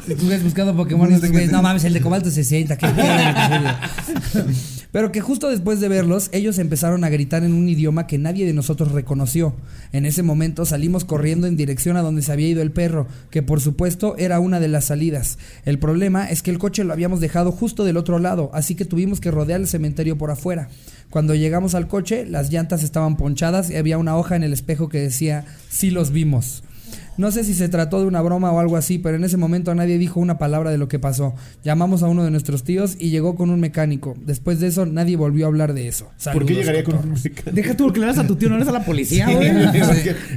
[0.06, 1.10] Si tú ves buscando Pokémon
[1.50, 2.76] no mames, el de Cobalto se sienta.
[2.76, 4.44] qué pedo".
[4.94, 8.46] Pero que justo después de verlos, ellos empezaron a gritar en un idioma que nadie
[8.46, 9.52] de nosotros reconoció.
[9.92, 13.42] En ese momento salimos corriendo en dirección a donde se había ido el perro, que
[13.42, 15.36] por supuesto era una de las salidas.
[15.64, 18.84] El problema es que el coche lo habíamos dejado justo del otro lado, así que
[18.84, 20.68] tuvimos que rodear el cementerio por afuera.
[21.10, 24.88] Cuando llegamos al coche, las llantas estaban ponchadas y había una hoja en el espejo
[24.88, 26.62] que decía, sí los vimos.
[27.16, 29.74] No sé si se trató de una broma o algo así, pero en ese momento
[29.74, 31.35] nadie dijo una palabra de lo que pasó.
[31.62, 34.14] Llamamos a uno de nuestros tíos y llegó con un mecánico.
[34.24, 36.11] Después de eso, nadie volvió a hablar de eso.
[36.33, 37.50] ¿Por qué llegaría con un mecánico?
[37.53, 39.48] Deja tú porque le das a tu tío, no eres a la policía, güey.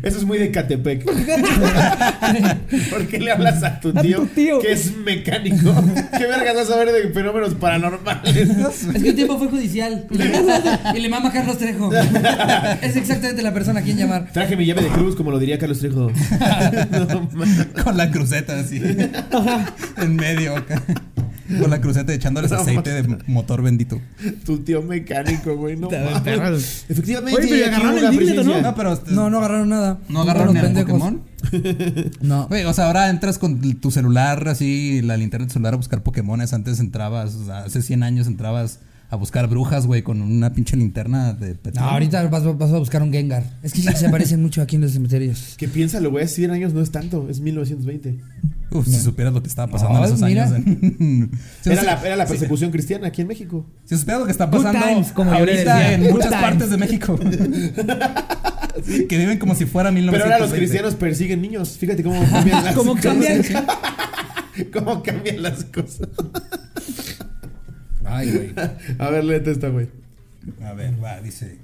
[0.03, 1.05] Eso es muy de Catepec.
[2.89, 4.59] ¿Por qué le hablas a tu A tío, tu tío.
[4.59, 5.73] que es mecánico?
[6.17, 8.35] ¿Qué vergas vas a saber de fenómenos paranormales?
[8.97, 10.05] Es que el tiempo fue judicial.
[10.09, 10.31] Y le,
[10.95, 11.91] y le mama Carlos Trejo.
[12.81, 14.29] Es exactamente la persona a quien llamar.
[14.31, 16.11] Traje mi llave de cruz, como lo diría Carlos Trejo.
[16.71, 17.83] No.
[17.83, 18.81] Con la cruceta así.
[19.97, 20.81] en medio acá.
[21.61, 24.01] Con la cruceta echándoles No, aceite de motor bendito.
[24.45, 25.77] tu tío mecánico, güey.
[25.77, 26.85] No, mames.
[26.89, 27.39] Efectivamente.
[27.39, 28.61] Oye, pero agarraron el Diglett, ¿o no?
[28.61, 29.01] No, pero.
[29.07, 29.99] No, no agarraron nada.
[30.09, 30.91] ¿No agarraron ni pendejos.
[30.91, 31.21] Pokémon?
[32.21, 32.47] No.
[32.49, 35.77] Güey, o sea, ahora entras con tu celular así, la linterna de tu celular a
[35.77, 36.51] buscar Pokémones.
[36.51, 40.75] Antes entrabas, o sea, hace 100 años entrabas a buscar brujas, güey, con una pinche
[40.75, 41.89] linterna de No, petróleo.
[41.91, 43.43] ahorita vas, vas a buscar un Gengar.
[43.63, 45.55] Es que sí se parecen mucho aquí en los cementerios.
[45.57, 46.27] Que piénsalo, güey.
[46.27, 47.27] 100 años no es tanto.
[47.29, 48.19] Es 1920.
[48.69, 50.43] Uf, si supieras lo que estaba pasando No, en esos mira.
[50.43, 50.57] años.
[50.57, 51.31] en-
[51.63, 53.65] Si Era no- la, era la persecución cristiana aquí en México.
[53.85, 56.41] Si supieras lo que está pasando times, como ahorita en muchas times.
[56.41, 57.17] partes de México.
[59.09, 60.23] que viven como si fuera Pero 1920.
[60.23, 61.77] ahora los cristianos persiguen niños.
[61.77, 63.05] Fíjate cómo cambian las ¿Cómo cosas.
[63.13, 63.41] cambian?
[64.73, 66.09] ¿Cómo cambian las cosas?
[68.07, 68.53] Ay, güey.
[68.99, 69.89] A ver, léete esta, güey.
[70.63, 71.57] A ver, va, dice.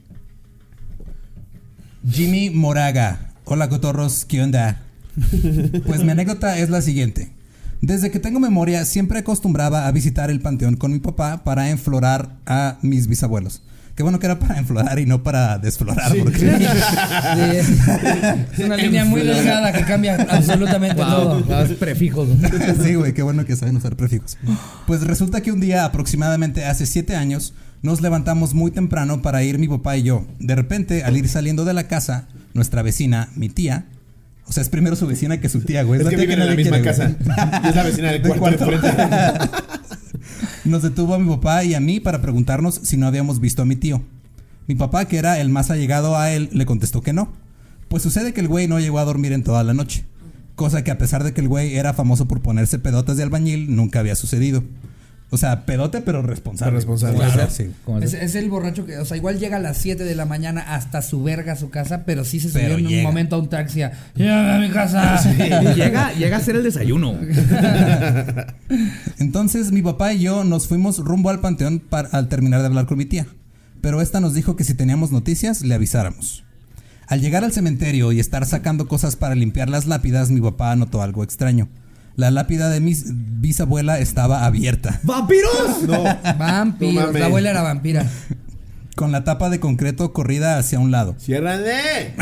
[2.08, 3.32] Jimmy Moraga.
[3.46, 4.82] Hola, cotorros, ¿qué onda?
[5.86, 7.32] Pues mi anécdota es la siguiente.
[7.82, 12.38] Desde que tengo memoria, siempre acostumbraba a visitar el panteón con mi papá para enflorar
[12.46, 13.62] a mis bisabuelos.
[13.96, 16.12] Qué bueno que era para enflorar y no para desflorar.
[16.18, 16.48] Porque Sí,
[18.54, 21.42] es una línea muy delgada que cambia absolutamente todo.
[21.44, 22.28] Wow, los prefijos.
[22.84, 24.38] sí, güey, qué bueno que saben usar prefijos.
[24.88, 27.54] Pues resulta que un día, aproximadamente hace siete años,
[27.84, 30.26] nos levantamos muy temprano para ir mi papá y yo.
[30.40, 33.86] De repente, al ir saliendo de la casa, nuestra vecina, mi tía,
[34.48, 36.00] o sea, es primero su vecina que su tía, güey.
[36.00, 37.12] Es la que tía viven en la misma quiere, casa.
[37.70, 38.88] es la vecina del Del cuarto de cuarto.
[38.98, 39.50] frente.
[40.66, 43.66] Nos detuvo a mi papá y a mí para preguntarnos si no habíamos visto a
[43.66, 44.02] mi tío.
[44.66, 47.34] Mi papá, que era el más allegado a él, le contestó que no.
[47.90, 50.06] Pues sucede que el güey no llegó a dormir en toda la noche.
[50.56, 53.76] Cosa que a pesar de que el güey era famoso por ponerse pedotas de albañil,
[53.76, 54.64] nunca había sucedido.
[55.30, 56.70] O sea, pedote pero responsable.
[56.70, 57.18] Pero responsable.
[57.18, 57.72] Claro, sí.
[58.02, 61.02] Es, el borracho que, o sea, igual llega a las 7 de la mañana hasta
[61.02, 63.50] su verga a su casa, pero sí se subió Pero en un momento a un
[63.50, 65.34] taxi a llévame a mi casa.
[65.34, 67.14] Y llega, llega a hacer el desayuno.
[69.18, 72.86] Entonces mi papá y yo nos fuimos rumbo al panteón para, al terminar de hablar
[72.86, 73.26] con mi tía.
[73.82, 76.44] Pero esta nos dijo que si teníamos noticias, le avisáramos.
[77.08, 81.02] Al llegar al cementerio y estar sacando cosas para limpiar las lápidas, mi papá notó
[81.02, 81.70] algo extraño.
[82.16, 85.84] La lápida de mi bisabuela estaba abierta, ¡Vampiros!
[85.88, 86.04] No.
[86.38, 87.12] Vampiros.
[87.14, 88.06] No la abuela era vampira.
[88.96, 91.16] con la tapa de concreto corrida hacia un lado.
[91.20, 92.14] ¡Ciérrale!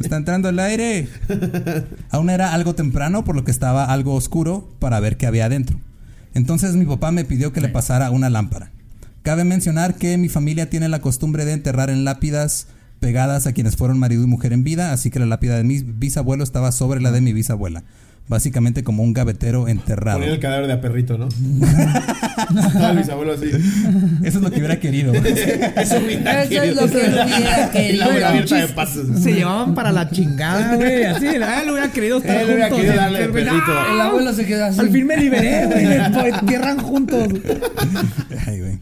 [0.00, 1.08] Está entrando el aire.
[2.10, 5.78] Aún era algo temprano, por lo que estaba algo oscuro para ver qué había adentro.
[6.34, 8.70] Entonces mi papá me pidió que le pasara una lámpara.
[9.22, 12.66] Cabe mencionar que mi familia tiene la costumbre de enterrar en lápidas
[12.98, 15.80] pegadas a quienes fueron marido y mujer en vida, así que la lápida de mi
[15.82, 17.82] bisabuelo estaba sobre la de mi bisabuela.
[18.28, 20.18] Básicamente como un gavetero enterrado.
[20.20, 21.28] Poner el cadáver de a perrito, ¿no?
[22.66, 23.46] Estaba el bisabuelo así.
[24.22, 25.12] Eso es lo que hubiera querido.
[25.12, 25.26] Eso
[25.76, 27.26] Eso es lo que hubiera
[27.66, 28.04] la querido.
[28.12, 29.06] boca abierta de pasos.
[29.20, 31.04] Se llevaban para la chingada, güey.
[31.04, 32.80] Así, lo hubiera querido estar Él hubiera juntos.
[32.80, 33.64] querido darle Pero, güey, perrito.
[33.68, 33.86] ¡ah!
[33.92, 34.80] El abuelo se quedó así.
[34.80, 36.28] Al fin me liberé, güey.
[36.32, 37.28] Entierran juntos.
[38.46, 38.78] Ay, güey.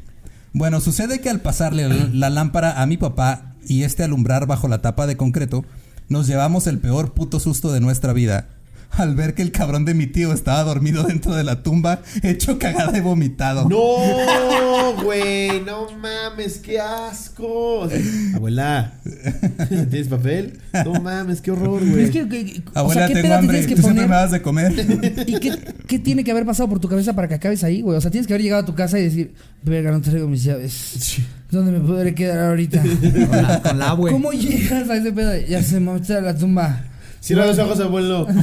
[0.52, 4.68] Bueno, sucede que al pasarle la, la lámpara a mi papá y este alumbrar bajo
[4.68, 5.64] la tapa de concreto,
[6.08, 8.48] nos llevamos el peor puto susto de nuestra vida.
[8.92, 12.58] Al ver que el cabrón de mi tío estaba dormido dentro de la tumba, hecho
[12.58, 13.68] cagada y vomitado.
[13.68, 17.88] No, güey, no mames, qué asco.
[18.34, 18.92] Abuela,
[19.68, 20.58] ¿tienes papel?
[20.84, 22.04] No mames, qué horror, güey.
[22.04, 23.58] Es que, que- o Abuela, sea, ¿qué tengo peda te hambre.
[23.58, 24.08] tienes que Tú siempre poner?
[24.10, 25.24] me das de comer.
[25.26, 27.96] ¿Y qué, qué tiene que haber pasado por tu cabeza para que acabes ahí, güey?
[27.96, 30.42] O sea, tienes que haber llegado a tu casa y decir, verga, no traigo mis
[30.44, 31.18] llaves.
[31.50, 32.82] ¿Dónde me podré quedar ahorita?
[32.82, 34.12] Con la, con la, güey.
[34.12, 35.32] ¿Cómo llegas a ese pedo?
[35.48, 36.84] Ya se me a la tumba.
[37.20, 38.26] Cierra los ojos, abuelo.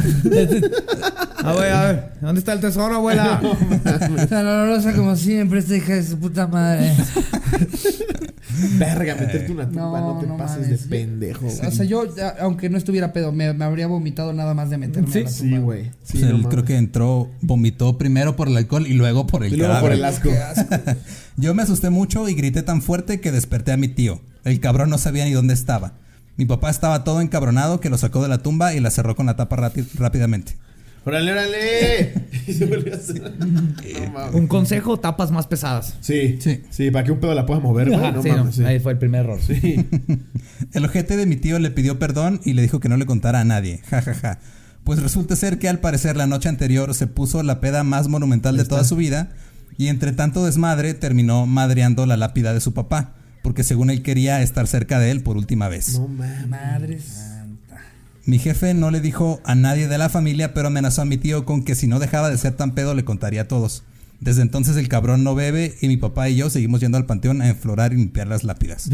[1.43, 2.11] A ver, a ver.
[2.19, 3.39] ¿Dónde está el tesoro, abuela?
[4.29, 6.93] Tan olorosa como siempre, esta hija de su puta madre.
[8.77, 10.83] Verga, meterte una tumba, no, No, te no pases mames.
[10.83, 11.67] de pendejo, güey.
[11.67, 12.03] O sea, yo,
[12.39, 15.29] aunque no estuviera pedo, me, me habría vomitado nada más de meterme Sí, a la
[15.29, 15.57] tumba.
[15.57, 15.83] Sí, güey.
[16.03, 19.27] Sí, O sea, no él creo que entró, vomitó primero por el alcohol y luego
[19.27, 20.29] por el Y luego por el asco.
[21.37, 24.21] Yo me asusté mucho y grité tan fuerte que desperté a mi tío.
[24.43, 25.93] El cabrón no sabía ni dónde estaba.
[26.37, 29.25] Mi papá estaba todo encabronado que lo sacó de la tumba y la cerró con
[29.25, 30.55] la tapa rápi- rápidamente.
[31.05, 32.13] ¡Órale, órale!
[32.47, 33.33] Y se volvió a hacer.
[33.39, 34.37] No.
[34.37, 35.95] Un consejo, tapas más pesadas.
[36.01, 36.61] Sí, Sí.
[36.69, 36.91] sí.
[36.91, 37.99] para que un pedo la pueda mover, güey.
[37.99, 38.63] Ajá, No sí, mames, no, sí.
[38.63, 39.39] Ahí fue el primer error.
[39.45, 39.85] Sí.
[40.73, 43.41] El ojete de mi tío le pidió perdón y le dijo que no le contara
[43.41, 43.81] a nadie.
[43.89, 44.39] Ja, ja, ja.
[44.83, 48.55] Pues resulta ser que al parecer la noche anterior se puso la peda más monumental
[48.55, 49.29] de toda su vida
[49.77, 53.13] y entre tanto desmadre terminó madreando la lápida de su papá,
[53.47, 55.97] porque según él quería estar cerca de él por última vez.
[55.97, 56.47] No mames.
[56.49, 57.77] Madre santa.
[58.25, 61.45] Mi jefe no le dijo a nadie de la familia, pero amenazó a mi tío
[61.45, 63.83] con que si no dejaba de ser tan pedo le contaría a todos.
[64.19, 67.41] Desde entonces el cabrón no bebe y mi papá y yo seguimos yendo al panteón
[67.41, 68.89] a enflorar y limpiar las lápidas.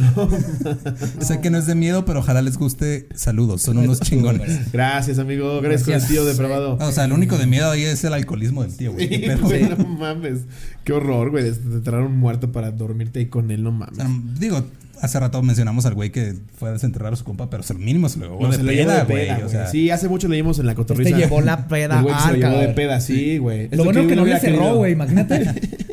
[1.20, 3.08] sé que no es de miedo, pero ojalá les guste.
[3.16, 4.72] Saludos, son unos chingones.
[4.72, 5.62] Gracias, amigo.
[5.62, 6.12] Gracias, Gracias.
[6.12, 6.78] tío depravado.
[6.80, 9.08] O sea, el único de miedo ahí es el alcoholismo del tío, güey.
[9.08, 10.42] Sí, Pero, güey, no mames.
[10.84, 11.52] Qué horror, güey.
[11.52, 13.96] De traer un muerto para dormirte ahí con él, no o mames.
[13.96, 14.10] sea,
[14.40, 14.66] digo,
[15.02, 18.20] hace rato mencionamos al güey que fue a desenterrar a su compa, pero mínimo se
[18.20, 19.44] lo llevó No, de se lo llevó peda, güey.
[19.44, 21.10] O sea, sí, hace mucho leímos en la cotorriza.
[21.10, 23.70] Este llevó la peda El güey que se lo llevó de peda, sí, güey.
[23.72, 24.94] Lo bueno que no le hubiera cerró, güey.
[24.94, 25.44] Imagínate.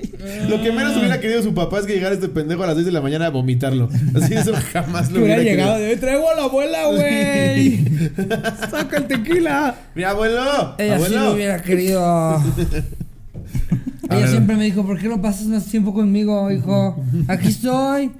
[0.48, 2.84] Lo que menos hubiera querido su papá es que llegara este pendejo a las 6
[2.86, 3.88] de la mañana a vomitarlo.
[4.14, 5.88] Así eso jamás Que lo hubiera hubiera llegado querido.
[5.88, 7.84] de traigo a la abuela, güey.
[8.70, 9.74] Saca el tequila.
[9.94, 10.74] Mi abuelo.
[10.76, 11.24] Ella sí abuelo.
[11.24, 12.42] lo hubiera querido.
[14.10, 17.02] Ella siempre me dijo, ¿por qué no pasas más tiempo conmigo, hijo?
[17.28, 18.10] Aquí estoy.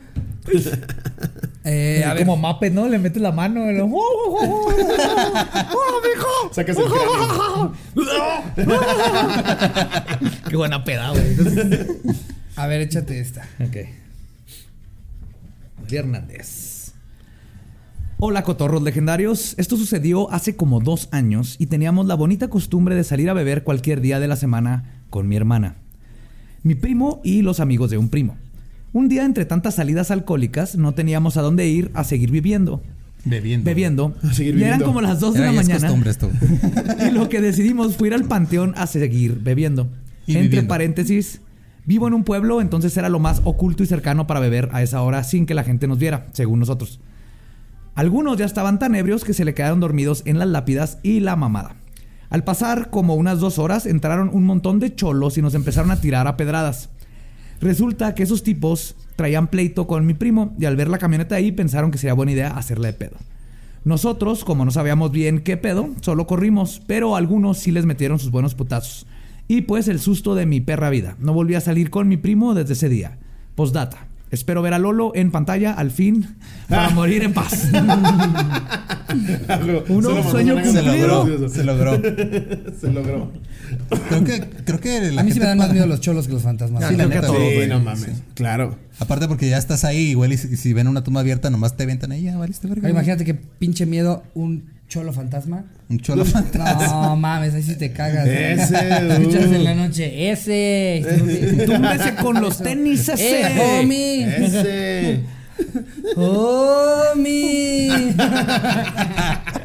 [1.62, 2.88] Eh, a ver, Como Mape, ¿no?
[2.88, 3.70] Le metes la mano.
[3.70, 4.72] y lo- ¡Oh, oh, oh, oh!
[4.72, 6.52] ¡Oh, mijo!
[6.54, 6.84] Sacas el.
[10.48, 11.36] Qué buena peda, güey.
[12.56, 13.42] a ver, échate esta.
[13.60, 13.76] Ok.
[15.82, 16.92] María Hernández.
[18.18, 19.54] Hola, cotorros legendarios.
[19.58, 23.64] Esto sucedió hace como dos años y teníamos la bonita costumbre de salir a beber
[23.64, 25.76] cualquier día de la semana con mi hermana,
[26.62, 28.36] mi primo y los amigos de un primo.
[28.92, 32.82] Un día, entre tantas salidas alcohólicas, no teníamos a dónde ir a seguir viviendo.
[33.24, 33.64] Bebiendo.
[33.64, 34.14] Bebiendo.
[34.22, 34.86] A seguir y eran viviendo.
[34.86, 35.80] como las 2 de Era- la mañana.
[35.80, 36.30] costumbre esto.
[37.06, 39.88] Y lo que decidimos fue ir al panteón a seguir bebiendo.
[40.26, 40.68] Y Entre viviendo.
[40.68, 41.40] paréntesis,
[41.86, 45.02] vivo en un pueblo, entonces era lo más oculto y cercano para beber a esa
[45.02, 47.00] hora sin que la gente nos viera, según nosotros.
[47.94, 51.36] Algunos ya estaban tan ebrios que se le quedaron dormidos en las lápidas y la
[51.36, 51.76] mamada.
[52.30, 56.00] Al pasar como unas dos horas entraron un montón de cholos y nos empezaron a
[56.00, 56.88] tirar a pedradas.
[57.60, 61.52] Resulta que esos tipos traían pleito con mi primo y al ver la camioneta ahí
[61.52, 63.16] pensaron que sería buena idea hacerle pedo.
[63.84, 68.30] Nosotros, como no sabíamos bien qué pedo, solo corrimos, pero algunos sí les metieron sus
[68.30, 69.06] buenos putazos.
[69.48, 71.16] Y pues el susto de mi perra vida.
[71.18, 73.18] No volví a salir con mi primo desde ese día.
[73.54, 74.09] Postdata.
[74.30, 76.36] Espero ver a Lolo en pantalla al fin
[76.68, 77.68] para morir en paz.
[79.88, 81.48] Uno, sueño Se logró.
[81.48, 82.00] Se logró.
[82.80, 83.32] Se logró.
[84.08, 86.34] Creo que, creo que la A mí sí me dan más miedo los cholos que
[86.34, 86.88] los fantasmas.
[86.88, 88.04] Sí, la neta, Sí, no mames.
[88.04, 88.10] Sí.
[88.34, 88.78] Claro.
[89.00, 91.82] Aparte porque ya estás ahí, igual y si, si ven una tumba abierta, nomás te
[91.82, 92.88] avientan ahí, ya valiste verga.
[92.88, 95.64] Imagínate que pinche miedo un cholo fantasma.
[95.90, 97.08] Un cholo fantasma.
[97.08, 98.24] No mames, ahí sí te cagas.
[98.24, 98.76] Ese,
[99.10, 99.54] Escuchas uh.
[99.54, 101.04] en la noche, ese.
[101.66, 103.42] Túmbese con los tenis ese.
[103.42, 104.46] ¡Eh, homie!
[104.46, 105.20] Ese.
[106.16, 108.14] ¡Homie!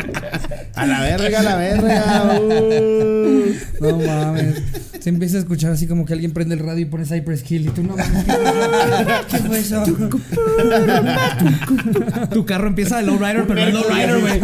[0.75, 2.39] A la verga, a la verga.
[2.39, 3.45] uh.
[3.81, 4.61] No mames.
[4.99, 7.67] Se empieza a escuchar así como que alguien prende el radio y pone Cypress Hill
[7.67, 8.25] y tú no mames.
[9.29, 9.83] ¿Qué fue eso?
[12.31, 14.41] Tu carro empieza de lowrider, pero no es lowrider, güey.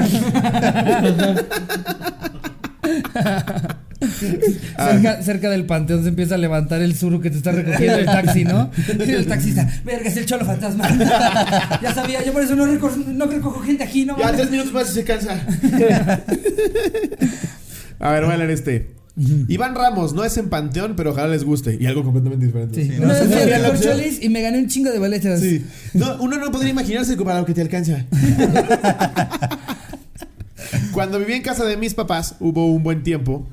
[4.22, 8.06] Cerca, cerca del panteón se empieza a levantar el suru que te está recogiendo el
[8.06, 8.70] taxi, ¿no?
[9.06, 10.88] Y el taxista, verga, es el cholo fantasma.
[11.82, 14.38] ya sabía, yo por eso no, reco- no recojo gente aquí, no Ya mames.
[14.42, 15.34] tres minutos más y se cansa.
[18.00, 18.92] a ver, voy a leer este.
[19.50, 21.78] Iván Ramos, no es en Panteón, pero ojalá les guste.
[21.80, 22.82] Y algo completamente diferente.
[22.84, 22.92] Sí.
[22.92, 23.78] Sí, no, no.
[23.80, 25.42] Cholis y me gané un chingo de boletas.
[25.42, 25.64] Sí.
[25.94, 28.06] No, uno no podría imaginarse para lo que te alcanza.
[30.94, 33.48] Cuando viví en casa de mis papás, hubo un buen tiempo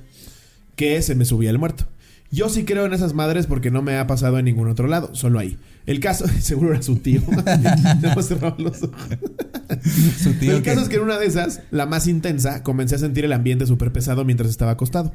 [0.78, 1.88] que se me subía el muerto.
[2.30, 5.12] Yo sí creo en esas madres porque no me ha pasado en ningún otro lado,
[5.12, 5.58] solo ahí.
[5.86, 7.20] El caso, seguro era su tío.
[8.58, 9.08] Los ojos.
[10.22, 12.98] Su tío el caso es que en una de esas, la más intensa, comencé a
[12.98, 15.12] sentir el ambiente súper pesado mientras estaba acostado.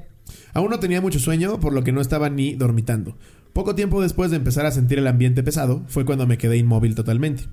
[0.53, 3.17] Aún no tenía mucho sueño, por lo que no estaba ni dormitando.
[3.53, 6.93] Poco tiempo después de empezar a sentir el ambiente pesado, fue cuando me quedé inmóvil
[6.93, 7.45] totalmente.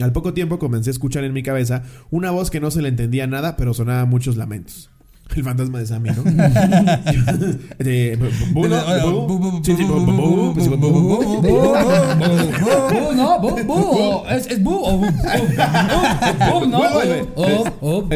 [0.00, 2.88] Al poco tiempo comencé a escuchar en mi cabeza una voz que no se le
[2.88, 4.90] entendía nada, pero sonaba muchos lamentos.
[5.34, 6.22] El fantasma de Sammy, ¿no?
[14.30, 15.10] Es, es bu o bu, bu, bu,
[16.60, 16.78] bu, no,
[17.80, 18.12] Bu-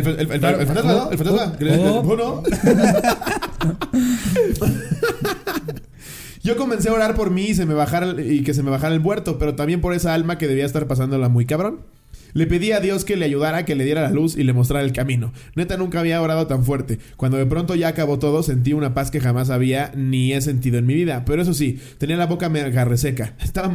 [0.61, 1.11] el- fantasma, ¿no?
[1.11, 1.53] El fantasma.
[1.79, 2.03] Oh.
[2.03, 2.43] Bu, ¿no?
[6.43, 8.95] Yo comencé a orar por mí y, se me bajara, y que se me bajara
[8.95, 11.81] el muerto, pero también por esa alma que debía estar pasándola muy cabrón.
[12.37, 14.85] Le pedí a Dios que le ayudara, que le diera la luz y le mostrara
[14.85, 15.33] el camino.
[15.55, 16.99] Neta, nunca había orado tan fuerte.
[17.17, 20.77] Cuando de pronto ya acabó todo, sentí una paz que jamás había ni he sentido
[20.79, 21.25] en mi vida.
[21.25, 23.35] Pero eso sí, tenía la boca mega reseca.
[23.43, 23.71] Estaba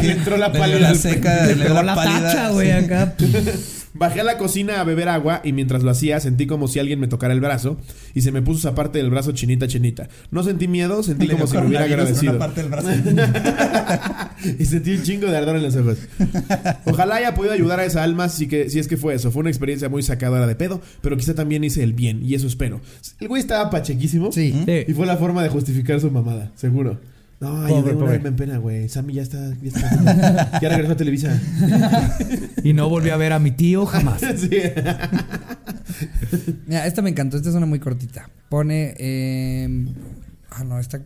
[0.00, 0.78] que entró la pálida.
[0.78, 2.20] la al- seca, Le le dio pegó la la pálida.
[2.32, 3.14] tacha, güey, acá.
[3.96, 6.98] Bajé a la cocina a beber agua y mientras lo hacía sentí como si alguien
[6.98, 7.78] me tocara el brazo
[8.12, 10.08] y se me puso esa parte del brazo chinita chinita.
[10.32, 12.36] No sentí miedo, sentí Le como si me hubiera agradecido.
[12.36, 12.88] parte del brazo.
[14.58, 15.98] y sentí un chingo de ardor en los ojos.
[16.86, 19.30] Ojalá haya podido ayudar a esa alma si, que, si es que fue eso.
[19.30, 22.48] Fue una experiencia muy sacadora de pedo, pero quizá también hice el bien y eso
[22.48, 22.80] espero.
[23.20, 24.32] El güey estaba pachequísimo.
[24.32, 24.64] Sí.
[24.88, 26.98] Y fue la forma de justificar su mamada, seguro.
[27.44, 28.88] No, Pobre, en pena, güey.
[28.88, 30.60] Sammy ya está, ya está.
[30.60, 31.40] Ya regresó a Televisa.
[32.62, 34.20] Y no volví a ver a mi tío jamás.
[34.36, 34.50] sí.
[36.66, 38.30] Mira, esta me encantó, esta es una muy cortita.
[38.48, 39.86] Pone, eh,
[40.50, 41.02] ah, no, esta,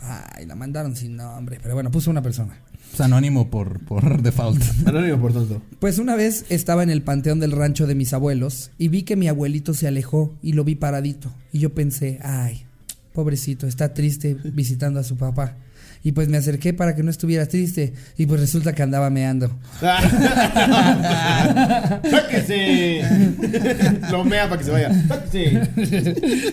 [0.00, 2.58] ay, la mandaron sin nombre, pero bueno, puso una persona.
[2.92, 4.62] Es anónimo por, por default.
[4.86, 5.60] Anónimo, por tanto.
[5.78, 9.16] Pues una vez estaba en el panteón del rancho de mis abuelos y vi que
[9.16, 11.32] mi abuelito se alejó y lo vi paradito.
[11.52, 12.64] Y yo pensé, ay,
[13.12, 15.56] pobrecito, está triste visitando a su papá.
[16.06, 17.92] Y pues me acerqué para que no estuvieras triste.
[18.16, 19.50] Y pues resulta que andaba meando.
[22.10, 23.02] ¡Sáquese!
[24.12, 24.90] Lo mea para que se vaya.
[25.08, 25.62] ¡Sáquese!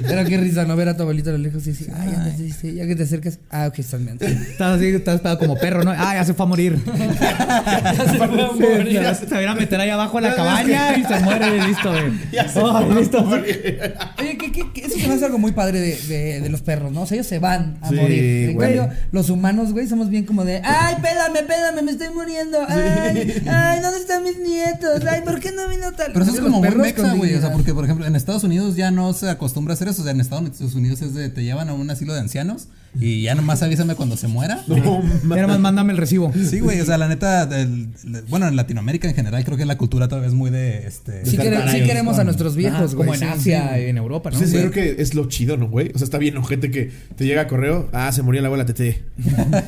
[0.07, 2.35] Pero qué risa, no ver a tu abuelito a lo lejos y decir, ay, andas
[2.37, 2.73] triste.
[2.73, 4.25] Ya que te acercas, ah, ok, estás meando.
[4.25, 5.91] Estás así, estás pegado como perro, ¿no?
[5.91, 6.79] Ah, ya se fue a morir.
[6.85, 9.01] se fue a morir.
[9.15, 11.91] Se, se viene a meter ahí abajo en la cabaña y se muere y listo,
[11.91, 12.11] güey.
[12.31, 13.23] Ya se Oh, fue a listo.
[13.23, 13.93] morir.
[14.19, 14.85] Oye, ¿qué, qué, qué?
[14.85, 17.01] eso se me hace algo muy padre de, de, de los perros, ¿no?
[17.03, 18.49] O sea, ellos se van a Sí, morir.
[18.49, 18.75] En güey.
[18.77, 22.59] cambio, los humanos, güey, somos bien como de, ay, pédame, pédame, me estoy muriendo.
[22.67, 25.03] Ay, ay, ¿dónde están mis nietos?
[25.05, 26.13] Ay, ¿por qué no vino tal?
[26.13, 27.35] Pero eso es como muy mexa, con güey.
[27.35, 30.01] O sea, porque, por ejemplo, en Estados Unidos ya no se acostumbra a hacer eso.
[30.01, 32.67] O sea, en Estados Unidos es de te llevan a un asilo de ancianos
[32.99, 34.61] y ya nomás avísame cuando se muera.
[34.67, 35.01] No,
[35.35, 36.31] Ya nomás mándame el recibo.
[36.49, 37.89] Sí, güey, o sea, la neta, del-
[38.29, 41.25] bueno, en Latinoamérica en general creo que la cultura todavía es muy de, este...
[41.25, 43.07] Sí, quere- sí queremos a nuestros viejos, Ah, güey.
[43.09, 43.81] como en sí, Asia sí.
[43.81, 44.39] y en Europa, ¿no?
[44.39, 44.45] Sí.
[44.51, 45.91] creo que es lo chido, ¿no, güey?
[45.93, 46.43] O sea, está bien, ¿no?
[46.43, 49.03] Gente que te llega a correo, ah, se murió la abuela Tete.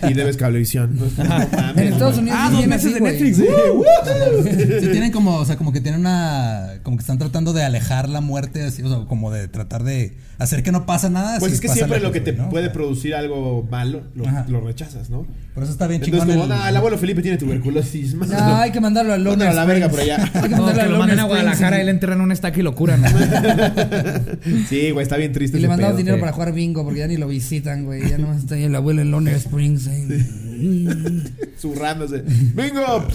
[0.09, 0.97] y debes cablevisión.
[1.75, 2.17] En Estados.
[2.17, 3.01] Unidos Ah, dos meses así, de.
[3.01, 3.37] Netflix.
[3.37, 8.09] Sí, tienen como, o sea, como que tienen una, como que están tratando de alejar
[8.09, 11.39] la muerte, así, o sea, como de tratar de hacer que no pasa nada.
[11.39, 15.25] Pues si es que siempre lo que te puede O algo malo, lo, rechazas, ¿no?
[15.53, 18.13] Por eso está bien Entonces, chingón como, el- "Ah, el abuelo Felipe tiene tuberculosis.
[18.15, 19.49] No, hay que mandarlo a Londres.
[19.51, 20.17] A la verga por allá.
[20.33, 21.81] Hay que No, mandarlo que lo a Springs, Guadalajara sí.
[21.81, 23.01] y le enterran un estaca y lo curan.
[23.01, 23.07] ¿no?
[24.69, 25.57] Sí, güey, está bien triste.
[25.57, 26.21] Y le mandamos dinero Sí.
[26.21, 28.09] para jugar bingo porque ya ni lo visitan, güey.
[28.09, 29.87] Ya nomás está ahí el abuelo en Lone Springs.
[29.87, 30.07] ahí.
[31.59, 32.23] Zurrándose.
[32.55, 33.07] ¡Bingo!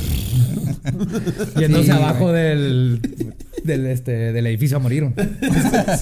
[1.59, 3.01] Yéndose Sí, abajo del,
[3.65, 5.09] del, este, del edificio a morir.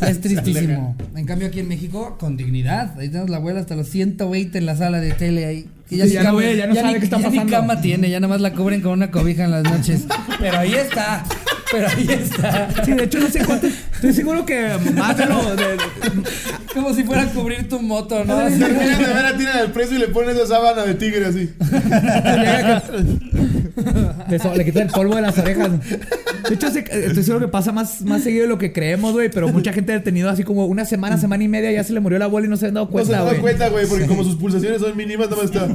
[0.08, 0.96] Es tristísimo.
[1.16, 2.98] En cambio, aquí en México, con dignidad.
[2.98, 5.66] Ahí tenemos la abuela hasta los 120 en la sala de tele ahí.
[5.88, 7.44] Que Sí, ya no ve, ya no sabe ni, qué está ya pasando.
[7.44, 10.04] ni cama tiene, ya nada más la cubren con una cobija en las noches.
[10.38, 11.24] Pero ahí está.
[11.70, 12.68] Pero ahí está.
[12.84, 13.66] Sí, de hecho, no sé cuánto.
[13.66, 15.26] Estoy seguro que más de
[16.72, 18.38] Como si fuera a cubrir tu moto, ¿no?
[18.38, 18.58] Así.
[18.58, 21.50] De ver a Tina del preso y le ponen esa sábana de tigre así.
[24.28, 25.70] de eso, le quitan el polvo de las orejas.
[26.48, 29.30] De hecho, se- estoy seguro que pasa más, más seguido de lo que creemos, güey.
[29.30, 32.00] Pero mucha gente ha tenido así como una semana, semana y media, ya se le
[32.00, 33.40] murió la abuela y no se han dado No se cuenta, dan güey.
[33.40, 35.68] cuenta, güey, porque como sus pulsaciones son mínimas, nada más está.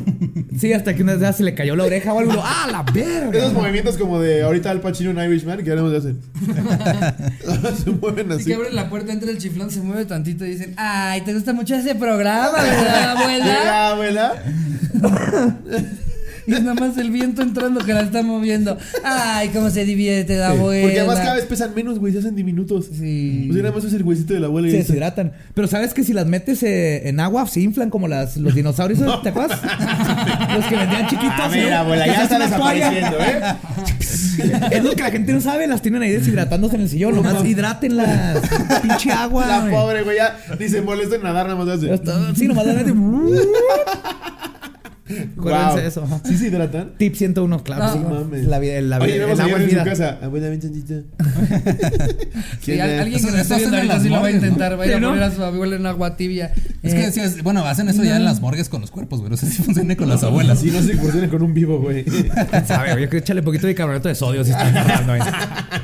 [0.58, 2.34] Sí, hasta que una vez se le cayó la oreja o algo.
[2.34, 3.38] y ¡Ah, la verga!
[3.38, 6.20] Esos movimientos como de ahorita Al Pacino en Irishman, que ya no se hacen.
[7.84, 8.46] se mueven Así así.
[8.50, 11.54] que abren la puerta, entra el chiflón, se mueve tantito y dicen, ay, ¿te gusta
[11.54, 13.46] mucho ese programa, verdad, abuela?
[13.46, 14.44] Llega, abuela.
[16.48, 18.78] Y es nada más el viento entrando que la está moviendo.
[19.04, 20.84] Ay, cómo se divierte la abuela.
[20.84, 22.90] Porque además cada vez pesan menos, güey, se hacen diminutos.
[22.98, 23.48] Sí.
[23.50, 25.34] O sea, nada más es el huesito de la abuela y Se deshidratan.
[25.54, 29.00] Pero sabes que si las metes eh, en agua, se inflan como las, los dinosaurios,
[29.24, 29.60] ¿te acuerdas?
[30.56, 31.40] los que vendían chiquitos.
[31.40, 31.78] A ver, ¿no?
[31.78, 33.42] abuela, ya está desapareciendo, ¿eh?
[34.72, 37.16] Es lo que la gente no sabe, las tienen ahí deshidratándose en el sillón.
[37.16, 38.42] Nomás hidrátenlas.
[38.82, 39.46] Pinche agua.
[39.46, 41.90] La pobre, güey, ya ni se molesta en nadar, nada más hace.
[42.36, 42.94] Sí, nomás la meten.
[45.38, 45.78] Acuérdense Guau.
[45.78, 46.22] de eso.
[46.26, 46.92] ¿Sí se hidratan?
[46.98, 47.86] Tip 101, claro.
[47.86, 48.46] No sí, mames.
[48.46, 50.20] La, vida- la, Oye, el agua en su casa.
[50.22, 50.94] Abuela, ven tantito.
[52.62, 54.36] Sí, alguien que eso esté viendo ahorita las sí lo va a ¿no?
[54.36, 54.80] intentar.
[54.80, 55.10] Va a ir a Sí, ¿no?
[55.10, 56.54] poner a su abuela en agua tibia.
[56.82, 59.30] Es que sí, es- bueno, hacen eso ya en las morgues con los cuerpos, güey.
[59.32, 60.60] No sé si funciona con las abuelas.
[60.60, 62.06] Si no se incursionen con un vivo, güey.
[62.68, 65.22] Sabe, güey, que échale un poquito de carbonato de sodio si está agarrando ahí.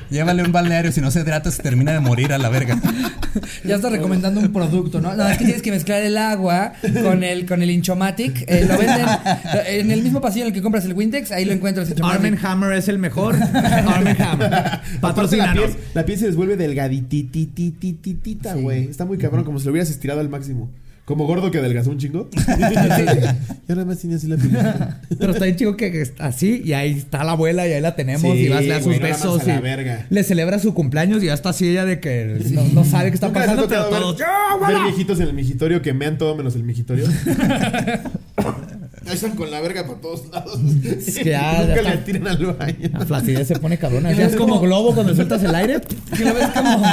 [0.09, 2.79] Llévale un balneario, si no se hidrata, se termina de morir a la verga.
[3.63, 5.15] Ya está recomendando un producto, ¿no?
[5.15, 8.43] No, es que tienes que mezclar el agua con el, con el Inchomatic.
[8.47, 9.05] Eh, lo venden
[9.67, 11.93] en el mismo pasillo en el que compras el Windex, ahí lo encuentras.
[12.01, 13.35] Arm Hammer es el mejor.
[13.53, 14.53] Arm Hammer.
[15.01, 15.53] Aparte la
[15.93, 18.61] la piel se les vuelve delgaditititititita, Sí.
[18.61, 18.85] güey.
[18.85, 20.69] Está muy cabrón, como si lo hubieras estirado al máximo.
[21.05, 22.29] Como gordo que adelgazó un chingo.
[22.37, 24.55] y ahora más tiene así la piel.
[25.17, 27.95] Pero está bien chico que está así y ahí está la abuela y ahí la
[27.95, 31.33] tenemos Sí, y vas a dar sus besos y le celebra su cumpleaños y ya
[31.33, 33.85] está así ella de que no, no sabe qué está ¿Nunca les ha pasando, pero
[33.89, 34.17] todos.
[34.19, 34.83] ver, ¡Ya, ver abuela!
[34.85, 37.07] viejitos en el migitorio que mean todo menos el migitorio?
[39.13, 40.59] Están con la verga por todos lados.
[40.85, 42.89] Es que ya- Nunca ya le tiran al baño.
[42.93, 44.11] La flacidez se pone cabrona.
[44.13, 45.81] Ya es como globo cuando sueltas el aire.
[46.15, 46.83] Que lo ves como,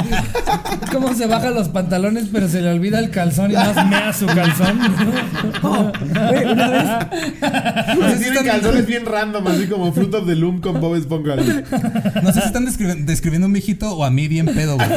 [0.91, 4.25] como se baja los pantalones, pero se le olvida el calzón y más mea su
[4.27, 4.79] calzón.
[5.63, 5.91] Oh,
[6.29, 6.83] güey, una vez
[8.03, 11.35] Así tienen calzones bien random, así como Fruit of the Loom con Bob Esponja.
[11.35, 14.87] No sé si están describi- describiendo un viejito o a mí bien pedo, güey.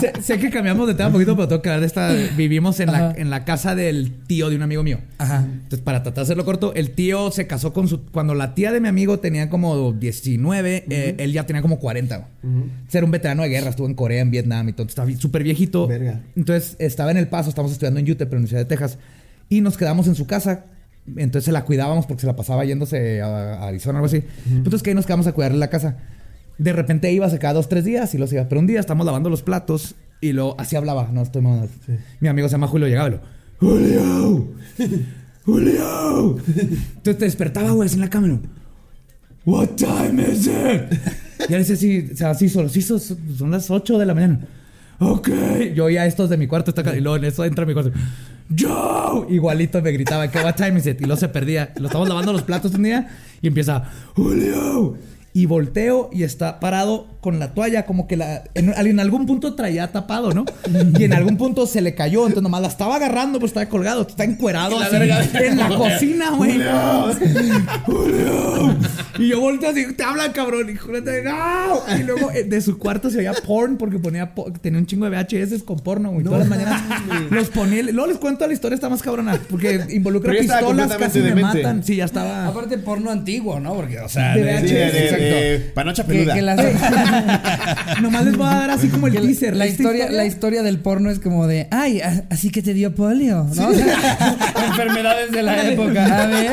[0.00, 2.12] sé, sé que cambiamos de tema un poquito, pero tengo que hablar de esta.
[2.36, 3.14] Vivimos en la, Ajá.
[3.16, 4.98] en la casa del tío de un amigo mío.
[5.18, 5.44] Ajá.
[5.44, 8.04] Entonces, para tratar de hacerlo corto, el tío se casó con su.
[8.06, 12.16] Cuando la tía de mi amigo tenía como 19, eh, él ya tenía como 40.
[12.16, 12.28] güey.
[12.42, 14.86] Entonces, Era un veterano de guerra, estuvo en Corea, en Vietnam y todo.
[14.86, 15.86] Estaba súper viejito.
[15.86, 16.20] Verga.
[16.36, 18.98] Entonces, estaba en El Paso, estábamos estudiando en UTEP, en la Universidad de Texas.
[19.48, 20.66] Y nos quedamos en su casa.
[21.16, 24.22] Entonces se la cuidábamos porque se la pasaba yéndose a, a Arizona o algo así.
[24.50, 25.96] Entonces, que ahí nos quedamos a cuidarle la casa.
[26.58, 28.50] De repente iba, se quedaba dos, tres días y lo hacía.
[28.50, 31.08] Pero un día estamos lavando los platos y lo así hablaba.
[31.10, 31.68] No estoy mamando.
[32.20, 33.20] Mi amigo se llama Julio llegaba y lo.
[33.60, 34.48] ¡Julio!
[35.46, 36.36] Julio.
[36.46, 38.40] Entonces te despertaba, güey, así en la cama.
[39.46, 40.98] What time is it?
[41.48, 44.14] Y él decía así, o sea, así solo, sí, son, son las 8 de la
[44.14, 44.40] mañana.
[44.98, 45.28] Ok.
[45.74, 47.92] Yo oía estos de mi cuarto, esta ca- y luego en eso entra mi cuarto.
[48.58, 49.26] Joe.
[49.32, 50.86] Igualito me gritaba, ¿qué what time is?
[50.86, 51.72] Y luego se perdía.
[51.78, 53.08] Lo estamos lavando los platos un día
[53.40, 53.84] y empieza,
[54.14, 54.96] Julio.
[55.32, 59.54] Y volteo y está parado con la toalla, como que la, en, en algún punto
[59.54, 60.44] traía tapado, ¿no?
[60.98, 64.06] Y en algún punto se le cayó, entonces nomás la estaba agarrando, pues estaba colgado,
[64.08, 66.58] está encuerado así, en la cocina, güey.
[67.84, 68.76] Julio.
[69.18, 70.70] Y yo volteo así, te hablan, cabrón.
[70.70, 71.82] Y Julio te no.
[71.98, 75.10] Y luego eh, de su cuarto se oía porn porque ponía po- tenía un chingo
[75.10, 76.24] de VHS con porno, güey.
[76.24, 76.80] Todas las mañanas
[77.30, 77.82] los ponía.
[77.82, 79.38] Luego les cuento la historia, está más cabrona.
[79.50, 81.84] Porque involucra pistolas, casi me matan.
[81.84, 82.46] Sí, ya estaba.
[82.46, 83.74] Aparte porno antiguo, ¿no?
[83.74, 85.24] Porque, o sea, De VHS, Sí, de, de- exacto.
[85.24, 86.34] de panocha Que, peluda.
[86.34, 86.56] que las-
[88.02, 89.56] Nomás les voy a dar así como el teaser.
[89.56, 92.00] la historia, la historia del porno es como de, ay,
[92.30, 93.46] así que te dio polio,
[94.66, 96.22] enfermedades de la época.
[96.22, 96.52] A ver.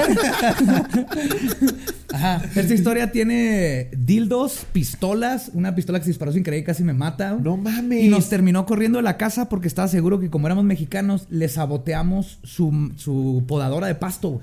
[2.18, 2.42] Ajá.
[2.56, 6.94] Esta historia tiene dildos, pistolas, una pistola que se disparó sin querer y casi me
[6.94, 7.38] mata.
[7.42, 8.04] No mames.
[8.04, 11.48] Y nos terminó corriendo de la casa porque estaba seguro que como éramos mexicanos, le
[11.50, 14.42] saboteamos su, su podadora de pasto.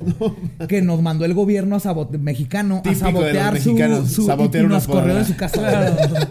[0.68, 3.76] Que nos mandó el gobierno a sabot- mexicano Típico a de los sabotear su,
[4.14, 5.54] su- sabotear y una nos corrió de su casa.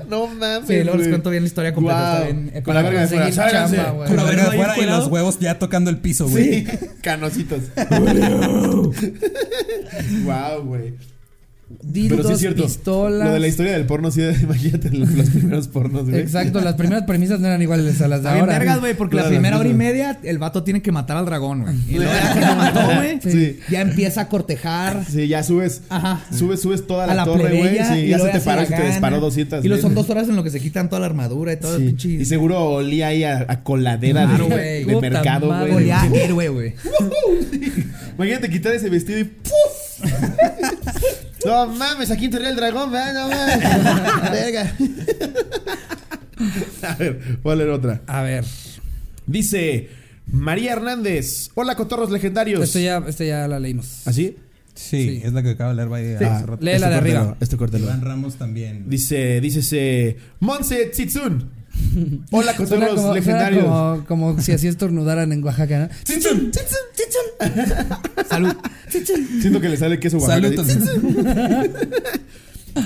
[0.09, 0.67] No mames.
[0.67, 2.63] Sí, luego les cuento bien la historia completa, bien épica.
[2.63, 3.31] Con la verga de fuera.
[3.31, 3.75] Sálganse.
[3.77, 4.05] chamba.
[4.05, 6.65] Con la verga afuera y los huevos ya tocando el piso, güey.
[6.65, 6.67] Sí,
[7.01, 7.61] canositos.
[10.25, 10.93] wow, güey.
[11.81, 12.63] Dildos, Pero sí es cierto.
[12.63, 13.27] pistolas.
[13.27, 16.21] Lo de la historia del porno, sí, imagínate los, los primeros pornos, güey.
[16.21, 18.45] Exacto, las primeras premisas no eran iguales a las de ahora.
[18.59, 21.63] vergas, güey, porque la primera hora y media el vato tiene que matar al dragón,
[21.63, 21.75] güey.
[21.89, 23.59] Y luego ya que lo mató, güey, Sí.
[23.69, 25.81] ya empieza a cortejar Sí, ya subes.
[25.89, 26.23] Ajá.
[26.31, 27.77] Subes, subes toda la, la torre, güey.
[27.85, 29.63] Sí, y ya luego se te paró y te disparó 200.
[29.65, 31.77] Y luego son dos horas en lo que se quitan toda la armadura y todo.
[31.77, 31.85] Sí.
[31.85, 35.71] pinche- Y seguro olía ahí a, a coladera Claro, de, mercado, güey.
[35.71, 36.73] Olía a héroe, güey.
[38.17, 40.09] Imagínate quitar ese vestido y ¡puf!
[41.45, 43.13] No mames, aquí enterré el dragón, ¿verdad?
[43.13, 44.31] No mames.
[44.31, 44.75] Verga.
[46.87, 48.01] a ver, voy a leer otra.
[48.07, 48.45] A ver,
[49.25, 49.89] Dice
[50.31, 51.49] María Hernández.
[51.55, 52.61] Hola, cotorros legendarios.
[52.61, 54.05] esto ya, esto ya la leímos.
[54.07, 54.37] ¿Así?
[54.75, 55.21] Sí, Sí.
[55.23, 56.23] es la que acaba de leer Valle Sí.
[56.23, 56.65] hace rato.
[56.65, 57.37] Lee la de arriba.
[57.39, 57.85] Este córtalo.
[57.85, 58.89] Iván Ramos también.
[58.89, 61.49] Dice, dice Monse Tsitsun.
[62.31, 63.63] Hola, cotorros como, legendarios.
[63.65, 65.89] como, como si así estornudaran en Oaxaca, ¿no?
[68.29, 68.53] Salud.
[69.41, 70.47] Siento que le sale queso Oaxaca.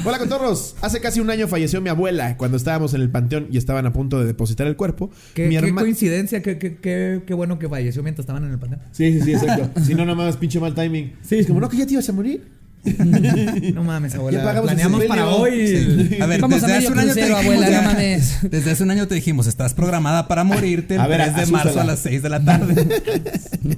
[0.03, 0.75] Hola, cotorros.
[0.81, 3.93] Hace casi un año falleció mi abuela cuando estábamos en el panteón y estaban a
[3.93, 5.11] punto de depositar el cuerpo.
[5.33, 8.51] Qué, mi qué herma- coincidencia, qué, qué, qué, qué bueno que falleció mientras estaban en
[8.51, 8.81] el panteón.
[8.91, 9.79] Sí, sí, sí, exacto.
[9.81, 11.13] si no, nada más pinche mal timing.
[11.21, 11.35] Sí.
[11.39, 12.56] Es como, no, que ya te ibas a morir.
[13.73, 14.61] No mames, abuela.
[14.61, 15.67] Planeamos para hoy.
[16.09, 16.21] Sí.
[16.21, 18.37] A ver, Vamos desde hace un año te dijimos, abuela, ya- no mames.
[18.51, 21.51] Desde hace un año te dijimos, estás programada para morirte el A ver, 3 de
[21.51, 22.87] marzo a las 6 de la tarde.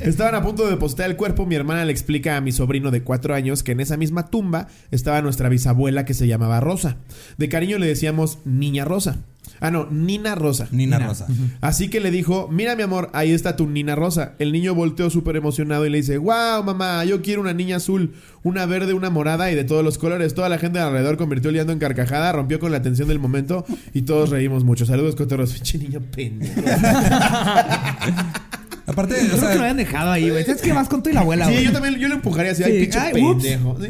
[0.00, 1.46] Estaban a punto de depositar el cuerpo.
[1.46, 4.68] Mi hermana le explica a mi sobrino de cuatro años que en esa misma tumba
[4.90, 6.96] estaba nuestra bisabuela que se llamaba Rosa.
[7.38, 9.18] De cariño le decíamos Niña Rosa.
[9.60, 10.68] Ah, no, Nina Rosa.
[10.70, 11.26] Nina Rosa.
[11.60, 14.34] Así que le dijo, mira mi amor, ahí está tu Nina Rosa.
[14.38, 18.14] El niño volteó súper emocionado y le dice, wow mamá, yo quiero una niña azul,
[18.42, 20.34] una verde, una morada y de todos los colores.
[20.34, 23.18] Toda la gente de alrededor convirtió el llanto en carcajada, rompió con la atención del
[23.18, 24.86] momento y todos reímos mucho.
[24.86, 25.52] Saludos, cotorros.
[25.54, 26.60] Pinche niño pendejo.
[28.86, 30.44] Aparte, o Creo que lo sea, habían dejado ahí, güey.
[30.44, 31.64] ¿Sabes qué vas con tú y la abuela, Sí, güey?
[31.64, 33.78] yo también, yo lo empujaría así, ay, Sí, pinche pendejo.
[33.80, 33.88] Sí.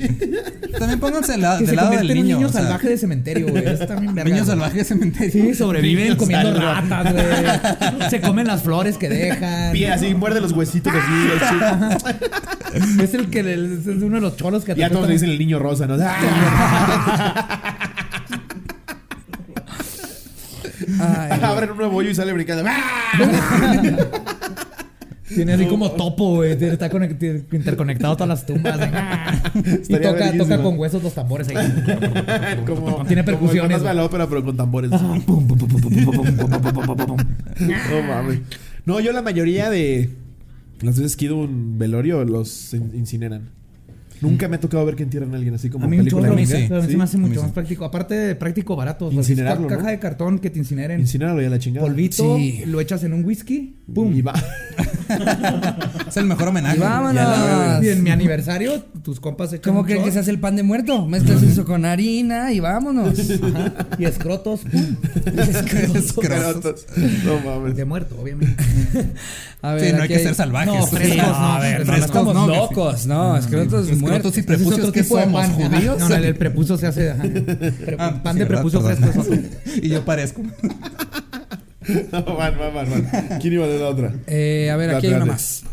[0.78, 2.36] también pónganse del lado, Que del lado del niño.
[2.36, 3.66] niño sea, salvaje de cementerio, güey.
[3.66, 5.32] Eso también verga, Niño salvaje de cementerio.
[5.32, 8.08] Sí, sobreviven comiendo ratas, güey.
[8.10, 9.72] Se comen las flores que dejan.
[9.72, 11.28] Pie así, muerde los huesitos así.
[12.76, 13.00] así.
[13.02, 15.38] Es el que el- es uno de los cholos que Ya todos le dicen el
[15.40, 15.94] niño rosa, ¿no?
[21.00, 22.64] Ay, Abren un nuevo hoyo y sale brincando.
[25.26, 25.28] ¡Ah!
[25.34, 26.52] Tiene así como topo, güey.
[26.52, 26.90] Está
[27.52, 28.78] interconectado todas las tumbas.
[29.88, 31.56] y toca, toca con huesos los tambores ahí.
[32.66, 34.90] como, Tiene percusiones, Como el ópera, pero con tambores.
[37.60, 38.40] no mames.
[38.86, 40.10] No, yo la mayoría de
[40.82, 43.48] las veces que he ido a un velorio los in- incineran.
[44.20, 46.68] Nunca me ha tocado ver que entierran a alguien así como A mí película sí.
[46.72, 47.84] a mí me hace mucho más práctico.
[47.84, 49.10] Aparte de práctico barato.
[49.12, 49.88] Incinerarlo, Caja ¿no?
[49.88, 51.00] de cartón que te incineren.
[51.00, 51.86] Incinéralo ya la chingada.
[51.86, 52.62] Polvito, Sí.
[52.66, 54.14] lo echas en un whisky, ¡pum!
[54.14, 54.32] Y va.
[56.08, 56.76] Es el mejor homenaje.
[56.76, 57.82] Y vámonos.
[57.84, 60.62] Y en mi aniversario, tus compas echan ¿Cómo que shot, se hace el pan de
[60.62, 61.06] muerto?
[61.06, 63.18] Mezclas eso con harina y vámonos.
[63.18, 64.96] ajá, y escrotos, ¡pum!
[65.94, 66.86] Escrotos.
[67.24, 67.76] No mames.
[67.76, 68.62] De muerto, obviamente.
[69.62, 70.74] A Sí, no hay que ser salvajes.
[70.74, 74.38] No, frescos, a ver, no, frescos estamos no, que locos, no, escrotos Escrotos muertos.
[74.38, 75.98] y prepucios que de somos judíos.
[75.98, 77.10] No, no, el, prepucio se hace.
[77.12, 77.22] ajá.
[77.22, 79.24] Pre- Ah, pan sí, de prepucio fresco
[79.82, 80.42] y yo parezco.
[82.12, 83.40] No, van, van, van.
[83.40, 84.14] ¿Quién iba leer la otra?
[84.26, 85.64] Eh, a ver, aquí hay Date, una más.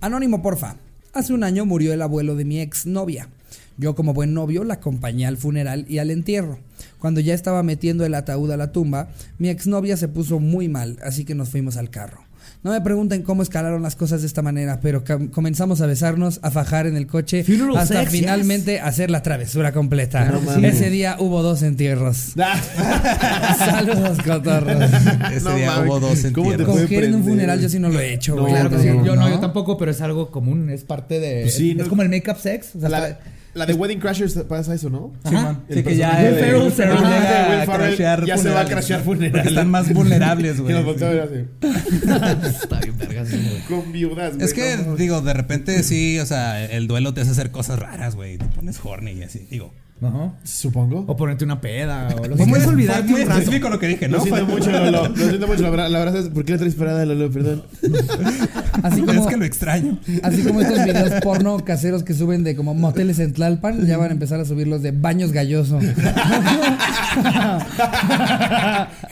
[0.00, 0.76] Anónimo, porfa.
[1.12, 3.28] Hace un año murió el abuelo de mi exnovia.
[3.76, 6.58] Yo como buen novio la acompañé al funeral y al entierro.
[6.98, 9.08] Cuando ya estaba metiendo el ataúd a la tumba,
[9.38, 12.23] mi exnovia se puso muy mal, así que nos fuimos al carro.
[12.64, 16.50] No me pregunten cómo escalaron las cosas de esta manera, pero comenzamos a besarnos, a
[16.50, 20.24] fajar en el coche, Funeral hasta sex, finalmente hacer la travesura completa.
[20.24, 20.66] No.
[20.66, 22.32] Ese día hubo dos entierros.
[22.42, 24.82] Ah, Saludos, cotorros.
[25.32, 26.80] Ese No día hubo dos ¿Cómo te entierros.
[26.80, 28.34] Coger en un funeral yo sí no lo he hecho.
[28.46, 28.88] Claro que no, sí.
[28.88, 29.30] no, Yo no, ¿no?
[29.30, 30.70] yo tampoco, pero es algo común.
[30.70, 31.42] Es parte de.
[31.42, 32.74] Pues sí, es no- como el make-up sex.
[32.76, 33.18] O sea, la,
[33.54, 35.12] la de Wedding Crashers pasa eso, ¿no?
[35.24, 35.60] Ajá.
[35.68, 38.60] El Sí, que ya Ferrell Will se Ferrell llega de a crashear ya se va
[38.60, 38.70] a funerales.
[38.72, 39.46] crashear Porque funerales.
[39.52, 40.74] están más vulnerables, Y güey.
[42.46, 43.28] está bien, vergas.
[43.28, 43.36] sí,
[43.68, 43.80] güey.
[43.80, 44.44] con viudas, güey.
[44.44, 48.16] Es que, digo, de repente sí, o sea, el duelo te hace hacer cosas raras,
[48.16, 48.38] güey.
[48.38, 49.72] Te pones horny y así, digo.
[50.02, 50.32] Ajá.
[50.42, 51.04] Supongo.
[51.06, 52.08] O ponerte una peda.
[52.20, 53.38] O lo que fue olvidarte muy un rato.
[53.40, 54.22] específico lo que dije, Lo ¿no?
[54.24, 55.08] siento Fue- mucho, Lolo.
[55.08, 55.62] Lo siento mucho.
[55.62, 56.28] La verdad, la verdad es.
[56.28, 57.30] ¿Por qué le traes parada, Lolo?
[57.30, 57.62] Perdón.
[58.82, 59.98] Así Es como, que lo extraño.
[60.22, 64.10] así como estos videos porno caseros que suben de como moteles en Tlalpan, ya van
[64.10, 65.78] a empezar a subir los de baños galloso.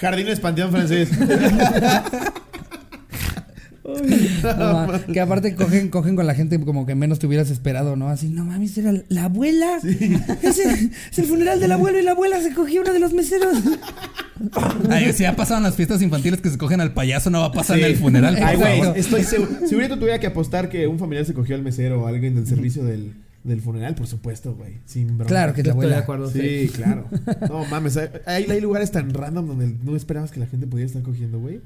[0.01, 1.09] Jardines Panteón Francés.
[4.43, 8.09] No, que aparte cogen, cogen con la gente como que menos te hubieras esperado, ¿no?
[8.09, 9.79] Así, no mames, era la abuela.
[10.43, 13.13] Es, el, es el funeral del abuelo y la abuela se cogió uno de los
[13.13, 13.57] meseros.
[14.91, 17.53] Ay, si ya pasaron las fiestas infantiles que se cogen al payaso, no va a
[17.53, 17.85] pasar Sí.
[17.85, 18.37] en el funeral.
[18.43, 19.51] Ay, güey, estoy seguro.
[19.67, 22.47] Si ahorita tuviera que apostar que un familiar se cogió al mesero o alguien del
[22.47, 23.13] servicio del,
[23.45, 24.79] del funeral, por supuesto, güey.
[24.87, 25.27] Sin broma.
[25.27, 25.99] Claro que Estoy de abuela.
[25.99, 26.31] acuerdo.
[26.31, 27.07] Sí, claro.
[27.49, 31.03] No mames, hay hay lugares tan random donde no esperabas que la gente pudiera estar
[31.03, 31.61] cogiendo, güey.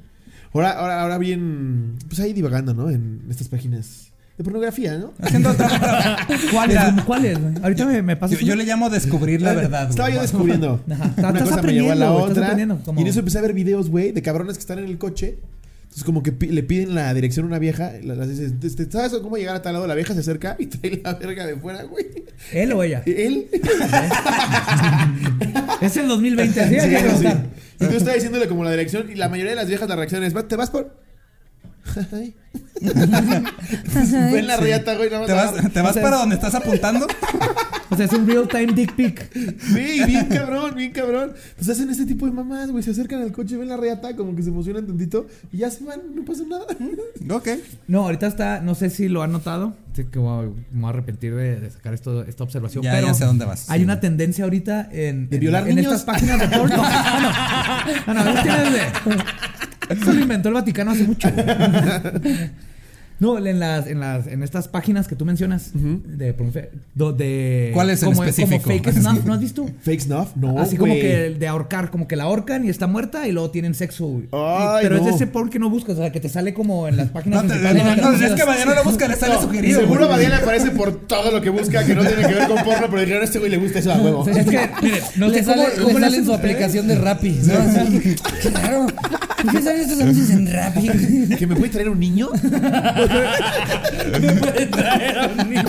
[0.53, 2.91] Ahora, ahora, ahora bien, pues ahí divagando, ¿no?
[2.91, 5.13] En estas páginas de pornografía, ¿no?
[5.21, 6.19] Haciendo otra-
[6.53, 6.79] ¿Cuáles?
[7.07, 7.39] ¿Cuáles?
[7.63, 8.39] Ahorita me, me yo, pasas.
[8.41, 9.89] yo le llamo descubrir la verdad.
[9.91, 10.81] Estaba yo descubriendo.
[10.91, 11.11] Ajá.
[11.17, 12.57] Una Estás cosa me llevó a la otra.
[12.59, 15.39] Y en eso empecé a ver videos, güey, de cabrones que están en el coche.
[15.97, 17.91] Entonces, como que le piden la dirección a una vieja.
[18.03, 19.87] La, la dice, este, ¿sabes cómo llegar a tal lado?
[19.87, 22.05] La vieja se acerca y trae la verga de fuera, güey.
[22.53, 23.03] ¿Él o ella?
[23.07, 23.47] Él.
[25.81, 26.61] Es el 2020.
[26.61, 27.27] Así Sí, sí.
[27.79, 29.11] tú estás diciéndole como la dirección.
[29.11, 30.95] Y la mayoría de las viejas la reacción es: "Va- ¿Te vas por.?
[32.13, 32.35] Ay.
[34.33, 35.11] Ven la riata, güey.
[35.11, 35.33] nada más ¿Te
[35.63, 37.07] vas, te vas para donde estás apuntando?
[37.89, 39.31] O sea, es un real time dick pic.
[39.33, 41.33] Sí, bien cabrón, bien cabrón.
[41.57, 42.83] Pues hacen este tipo de mamás, güey.
[42.83, 45.27] Se acercan al coche, ven la reata, como que se emocionan tantito.
[45.53, 46.67] Y ya se van, no pasa nada.
[47.35, 47.49] Ok.
[47.89, 49.75] No, ahorita está, no sé si lo han notado.
[49.95, 52.83] Sí, que voy a, me voy a arrepentir de, de sacar esto, esta observación.
[52.85, 53.71] Ya- pero ya sé a dónde vas.
[53.71, 53.85] Hay Sí.
[53.85, 55.93] una tendencia ahorita en, ¿De en- violar en niños?
[55.95, 56.77] estas páginas de porno.
[58.07, 59.25] No, no, no, no,
[59.89, 61.29] Eso lo inventó el Vaticano hace mucho.
[63.19, 68.03] No, en las, en las, en estas páginas que tú mencionas de, de ¿Cuál es
[68.03, 68.63] en como, específico?
[68.63, 69.67] Como fake snuff, ¿no has visto?
[69.83, 70.59] Fake snuff, no.
[70.61, 73.75] Así como que de ahorcar, como que la ahorcan y está muerta y luego tienen
[73.75, 74.23] sexo.
[74.33, 75.17] Ay, pero es de no.
[75.17, 77.49] ese porn que no buscas, o sea, que te sale como en las páginas No,
[77.53, 78.03] te- principales.
[78.03, 79.81] no, no, es que mañana lo busca, le sale No, sugerido.
[79.81, 82.87] Seguro le aparece por todo lo que busca que no tiene que ver con porno,
[82.89, 84.27] pero dijeron a este güey le gusta eso a huevo.
[84.29, 86.87] Es que, miren, no le sé sale, cómo, le cómo le sale en su aplicación
[86.87, 87.41] de Rappi.
[87.45, 87.55] ¿no?
[88.51, 88.87] Claro.
[89.43, 90.89] ¿Por qué salen estos anuncios en Rappi?
[91.37, 92.29] ¿Que me puede traer un niño?
[94.21, 95.63] Me puede traer a un niño.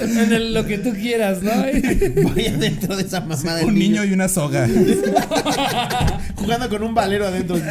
[0.00, 1.50] En el- lo que tú quieras, ¿no?
[1.52, 4.68] Vaya dentro de esa mamada del Un niño y una soga.
[6.36, 7.56] Jugando con un valero adentro.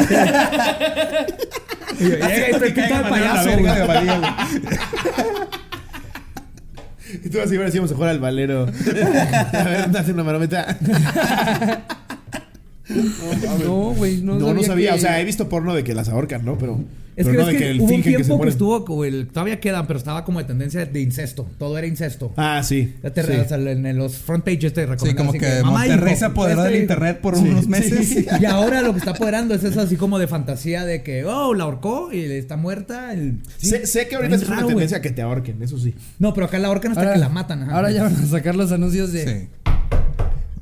[1.99, 3.65] Y Llega y te quita el payaso, güey.
[7.25, 8.67] Y tú así, ahora sí vamos a jugar al valero.
[9.53, 10.77] A ver, date una marometa.
[13.63, 14.91] No, güey, no, No, no sabía.
[14.91, 16.57] que- O sea, he visto porno de que las ahorcan, ¿no?
[16.57, 16.83] Pero,
[17.19, 18.49] Es pero que, no es que, que el hubo un fingen que se tiempo que,
[18.49, 21.47] estuvo, como el- todavía quedan, pero estaba como de tendencia de incesto.
[21.57, 22.31] Todo era incesto.
[22.37, 22.95] Ah, sí.
[23.03, 23.31] Ya te- sí.
[23.33, 26.61] o sea, en, los front pages te Sí, recomiendan como así que Monterrey se apoderó
[26.61, 26.81] este del dijo.
[26.93, 27.69] internet por Sí, unos sí.
[27.69, 28.25] meses.
[28.41, 31.53] Y ahora lo que está apoderando es eso así como de fantasía de que, oh,
[31.53, 33.13] la ahorcó y está muerta.
[33.13, 33.67] el- sí.
[33.69, 35.93] Sé, sé que ahorita es una tendencia a que te ahorquen, eso sí.
[36.19, 37.63] No, pero acá la ahorcan hasta Ahora, que la matan.
[37.63, 37.75] ajá.
[37.75, 39.27] ahora ya van a sacar los anuncios de.
[39.27, 39.47] Sí.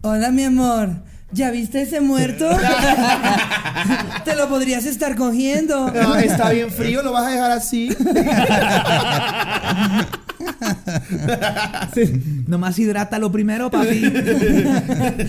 [0.02, 0.90] Hola, mi amor.
[1.32, 2.50] ¿Ya viste ese muerto?
[4.26, 5.92] Te lo podrías estar cogiendo.
[5.92, 7.90] No, está bien frío, lo vas a dejar así.
[11.94, 12.44] Sí.
[12.48, 14.04] Nomás hidrátalo primero, papi.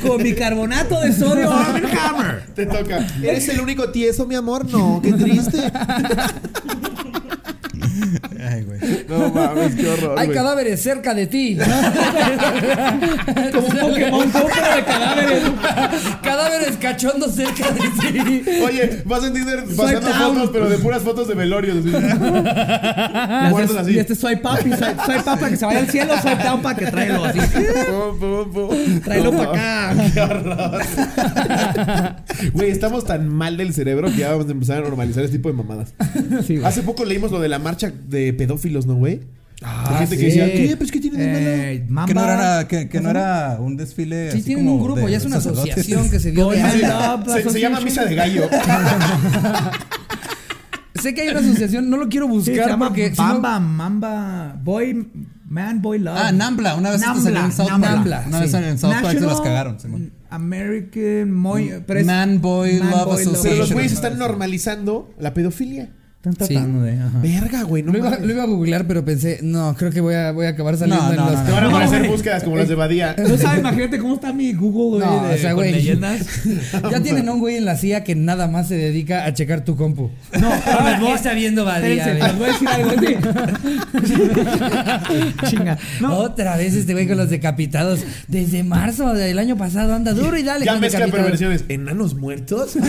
[0.06, 1.50] Con bicarbonato de sodio.
[2.54, 3.04] Te toca.
[3.22, 4.70] ¿Eres el único tieso, mi amor?
[4.70, 5.72] No, qué triste.
[8.50, 8.78] Ay, güey.
[9.08, 10.18] No mames, qué horror.
[10.18, 10.36] Hay güey.
[10.38, 11.58] cadáveres cerca de ti.
[13.52, 15.42] Como un Pokémon Go, pero de cadáveres.
[16.22, 18.50] cadáveres cachondos cerca de ti.
[18.62, 21.76] Oye, vas a Tinder pasando fotos, pero de puras fotos de velorios.
[21.86, 23.92] este- así.
[23.92, 26.62] Y este soy papi, soy, soy papi para que se vaya al cielo, soy down
[26.62, 27.38] para que tráelo así.
[29.04, 29.50] Tráelo No para
[29.90, 30.10] acá.
[30.14, 30.82] Qué horror.
[32.52, 35.48] Güey, estamos tan mal del cerebro que ya vamos a empezar a normalizar este tipo
[35.48, 35.92] de mamadas.
[36.46, 36.60] Sí.
[36.64, 39.20] Hace poco leímos lo de la marcha de pedófilos, ¿no, güey?
[39.62, 40.38] Ah, La gente que sí.
[40.38, 40.76] decía, ¿qué?
[40.76, 42.06] Pues, ¿qué tiene de malo?
[42.06, 42.08] Eh.
[42.08, 44.30] Que no era, que, que no era un desfile.
[44.30, 45.72] Sí, así tienen como un grupo, de ya es una sacerdotes.
[45.74, 48.44] asociación que se dio de and Love Se, se llama Misa de Gallo.
[50.94, 54.56] Sé que hay una asociación, no lo quiero Sí, buscar se llama porque Bamba, Mamba,
[54.62, 55.08] Boy,
[55.48, 56.16] Man, Boy Love.
[56.20, 56.74] Ah, Nambla.
[56.74, 57.80] Una vez Nambla, salió en South Park.
[57.80, 58.56] Nambla, Una vez sí.
[58.56, 59.78] en South Park se las cagaron.
[59.78, 60.12] Simón.
[60.30, 61.70] American Moy,
[62.04, 63.72] Man Boy Man Love Boy Pero los Association.
[63.74, 65.90] güeyes están normalizando la pedofilia.
[66.18, 66.94] Están tratando de.
[67.00, 67.18] ajá.
[67.22, 67.84] Verga, güey.
[67.84, 68.26] No lo iba, mames.
[68.26, 71.04] lo iba a googlear, pero pensé, no, creo que voy a, voy a acabar saliendo
[71.04, 71.38] No, en no, los.
[71.38, 73.14] no, Te van a No, aparecer búsquedas como las de Badía.
[73.28, 75.16] No sabes, imagínate cómo está mi Google, güey.
[75.20, 75.70] No, de- o sea, güey.
[75.72, 76.26] leyendas.
[76.90, 79.76] Ya tienen un güey en la CIA que nada más se dedica a checar tu
[79.76, 80.10] compu.
[80.40, 82.06] No, pero les voy ¿Qué a- está viendo Badía?
[82.14, 83.16] Les voy a decir algo así.
[85.46, 85.78] Chinga.
[86.00, 88.00] No, Otra vez este güey con los decapitados.
[88.26, 90.64] Desde marzo del año pasado anda duro y dale.
[90.66, 91.64] Ya mezcla perversiones.
[91.68, 92.74] ¿Enanos muertos?
[92.76, 92.86] no,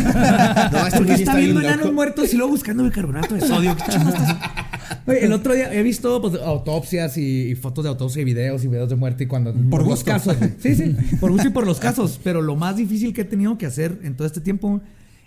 [0.87, 3.75] este porque está viendo enanos muertos y luego buscando bicarbonato de sodio.
[3.75, 4.37] ¿Qué chingados estás-
[5.05, 8.63] Oye, el otro día he visto pues, autopsias y, y fotos de autopsia y videos
[8.63, 10.05] y videos de muerte y cuando Por los gusto.
[10.05, 10.35] casos.
[10.59, 12.19] Sí, sí, por gusto y por los casos.
[12.23, 14.81] Pero lo más difícil que he tenido que hacer en todo este tiempo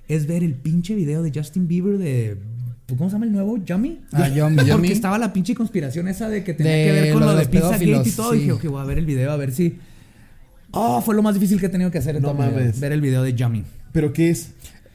[0.09, 2.39] es ver el pinche video de Justin Bieber de
[2.89, 3.57] ¿Cómo se llama el nuevo?
[3.65, 4.01] ¿Yummy?
[4.13, 4.89] Ah, Yummy, Porque Yummy.
[4.93, 7.39] estaba la pinche conspiración esa de que tenía De que ver con lo de de
[7.41, 8.33] los Pizza Gate y todo.
[8.33, 8.37] sí.
[8.37, 9.79] Y dije, ok, voy a ver el video a ver si.
[10.73, 12.79] Oh, fue lo más difícil que he tenido que hacer en No toda mames.
[12.81, 13.65] Ver el video de Yummy.
[13.93, 14.51] ¿Pero qué es?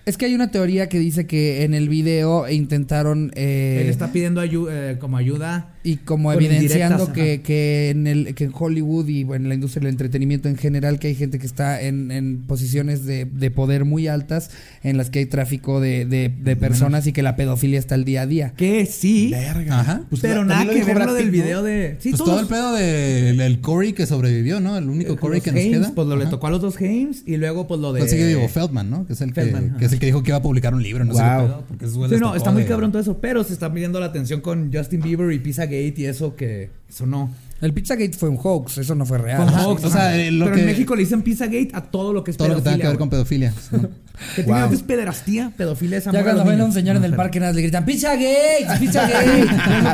[0.08, 4.14] Es que hay una teoría que dice que en el video intentaron eh, Él está
[4.14, 5.74] pidiendo ayu- eh, como ayuda.
[5.88, 9.56] Y como con evidenciando que, que en el que en Hollywood y bueno, en la
[9.56, 13.52] industria del entretenimiento en general que hay gente que está en, en posiciones de, de
[13.52, 14.50] poder muy altas
[14.84, 18.06] en las que hay tráfico de, de, de personas y que la pedofilia está al
[18.06, 18.54] día a día.
[18.58, 19.30] Que sí.
[19.32, 19.80] Verga.
[19.80, 20.02] Ajá.
[20.10, 21.96] Pues pero nada que ver lo del video de.
[22.00, 24.78] Sí, pues todos todo el pedo del el Corey que sobrevivió, ¿no?
[24.78, 25.92] El único Corey que nos queda.
[25.96, 28.00] Pues lo le tocó a los dos Hames y luego pues lo de.
[28.00, 29.06] Pues sí que digo Feldman, ¿no?
[29.06, 30.84] Que es el que, Feldman, que es el que dijo que iba a publicar un
[30.84, 31.30] libro, no sé Wow.
[31.42, 33.54] qué pedo, porque esos güeyes Sí, no, está muy de- cabrón todo eso, pero se
[33.54, 35.40] está midiendo la atención con Justin Bieber y
[35.78, 37.34] Pizzagate y eso que eso no.
[37.62, 39.40] El Pizzagate fue un hoax, eso no fue real.
[39.40, 40.32] Con Ajá, Hoax, o sea, ajá.
[40.32, 42.56] lo pero que- en México le dicen Pizzagate a todo lo que es Todo lo
[42.58, 43.90] que tenga que ver pedofilia, con pedofilia.
[44.36, 44.64] Que tiene Wow.
[44.70, 47.62] antes pederastía, pedofilia esa Ya cuando ven a un señor en el parque nada le
[47.62, 48.66] gritan ¡Pizzagate!
[48.80, 49.46] ¡Pizzagate!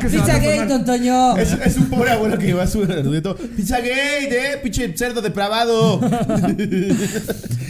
[0.10, 1.38] ¡Pizzagate, don Toño!
[1.38, 3.36] Es, es un pobre abuelo que lleva su nieto.
[3.36, 6.00] Pizza gay, eh, pinche cerdo depravado.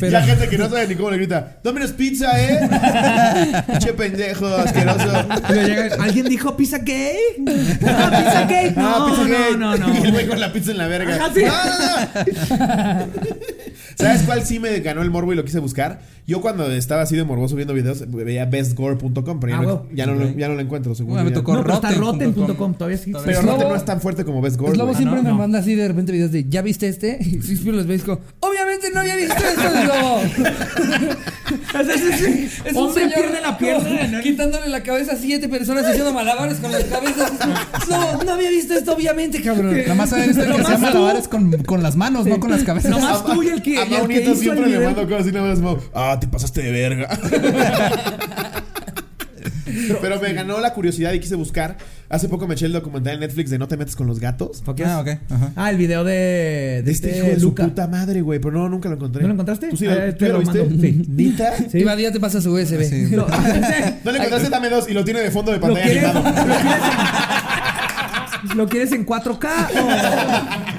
[0.04, 1.58] Ya gente que no sabe ni cómo le grita.
[1.64, 2.60] Domino's pizza, eh.
[3.68, 5.26] pinche pendejo, asqueroso.
[6.00, 7.16] ¿Alguien dijo pizza gay?
[7.38, 8.74] No, pizza gay.
[8.76, 9.58] No, Ah, pizza gay.
[9.58, 10.12] no, no, Y el no.
[10.12, 11.16] güey con la pizza en la verga.
[11.16, 11.42] Ajá, sí.
[11.44, 13.06] No, no, no.
[13.96, 16.02] ¿Sabes cuál sí me ganó el morbo y lo quise buscar?
[16.28, 20.06] Yo cuando estaba así de morboso viendo videos veía bestgore.com, pero ya, Ah, no, ya,
[20.06, 22.44] no, lo- ya no lo encuentro, según Bueno, me yo tocó No, pero está Rotten.com.
[22.46, 23.12] rotten.com, todavía sí.
[23.26, 24.74] Pero Slobo- Rotten no es tan fuerte como Best Gore.
[24.76, 24.98] Slobo güey.
[24.98, 25.38] siempre Ah, no, me no.
[25.40, 27.18] manda así de repente videos de ¿Ya viste este?
[27.22, 30.22] Y siempre los veis como Obviamente no había visto esto, Slobo.
[32.66, 34.22] Es un señor pierde la pierna, ¿no?
[34.22, 37.32] quitándole la cabeza a siete personas haciendo malabares con las cabezas.
[37.86, 39.76] Slobo, no había visto esto, obviamente, cabrón.
[39.78, 40.80] Nada más saber esto que tú.
[40.80, 42.92] malabares con, con las manos, no con las cabezas.
[42.92, 44.80] Nomás tú y el que, A y el Mau que Nieto hizo el siempre le
[44.86, 47.08] mando cosas así nada más como, ah, te pasaste de verga.
[50.02, 51.78] Pero me ganó la curiosidad y quise buscar.
[52.10, 54.62] Hace poco me eché el documental en Netflix de No te metes con los gatos.
[54.64, 54.88] Fuck yes.
[54.88, 55.08] Ah, ok.
[55.30, 55.52] Ajá.
[55.56, 58.40] Ah, el video de, de De este hijo de su puta madre, güey.
[58.40, 59.22] Pero no, nunca lo encontré.
[59.24, 59.70] ¿No lo encontraste?
[59.70, 60.60] ¿Tú sí Eh, lo, te ¿tú ya lo lo viste?
[60.64, 60.82] mando.
[60.82, 61.06] Sí.
[61.10, 61.54] ¿Nita?
[61.72, 61.80] Sí.
[61.80, 62.84] Y Badía te pasa su USB.
[62.84, 63.08] Sí.
[63.16, 64.50] Lo, ¿No le encontraste?
[64.50, 66.30] Dame dos y lo tiene de fondo de ¿Lo pantalla quieres, animado.
[66.46, 66.82] lo, quieres
[68.52, 69.48] en, ¿Lo quieres en 4K
[69.82, 70.73] o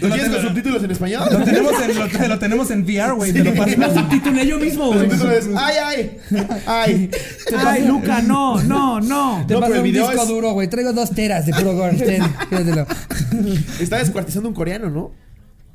[0.00, 1.28] ¿Lo quieres con subtítulos en español?
[1.32, 3.32] Lo tenemos en, lo, lo tenemos en VR, güey.
[3.32, 3.94] Te lo paso.
[3.94, 5.00] subtitulé yo mismo, güey?
[5.00, 6.18] subtítulo es, ay, ay,
[6.66, 7.10] ay.
[7.58, 9.44] Ay, Luca, no, no, no.
[9.46, 10.68] Te No, paso un video disco es- duro, güey.
[10.68, 11.96] Traigo dos teras de puro gore.
[11.96, 12.86] Ten, quédatelo.
[13.80, 15.12] Está descuartizando un coreano, ¿no?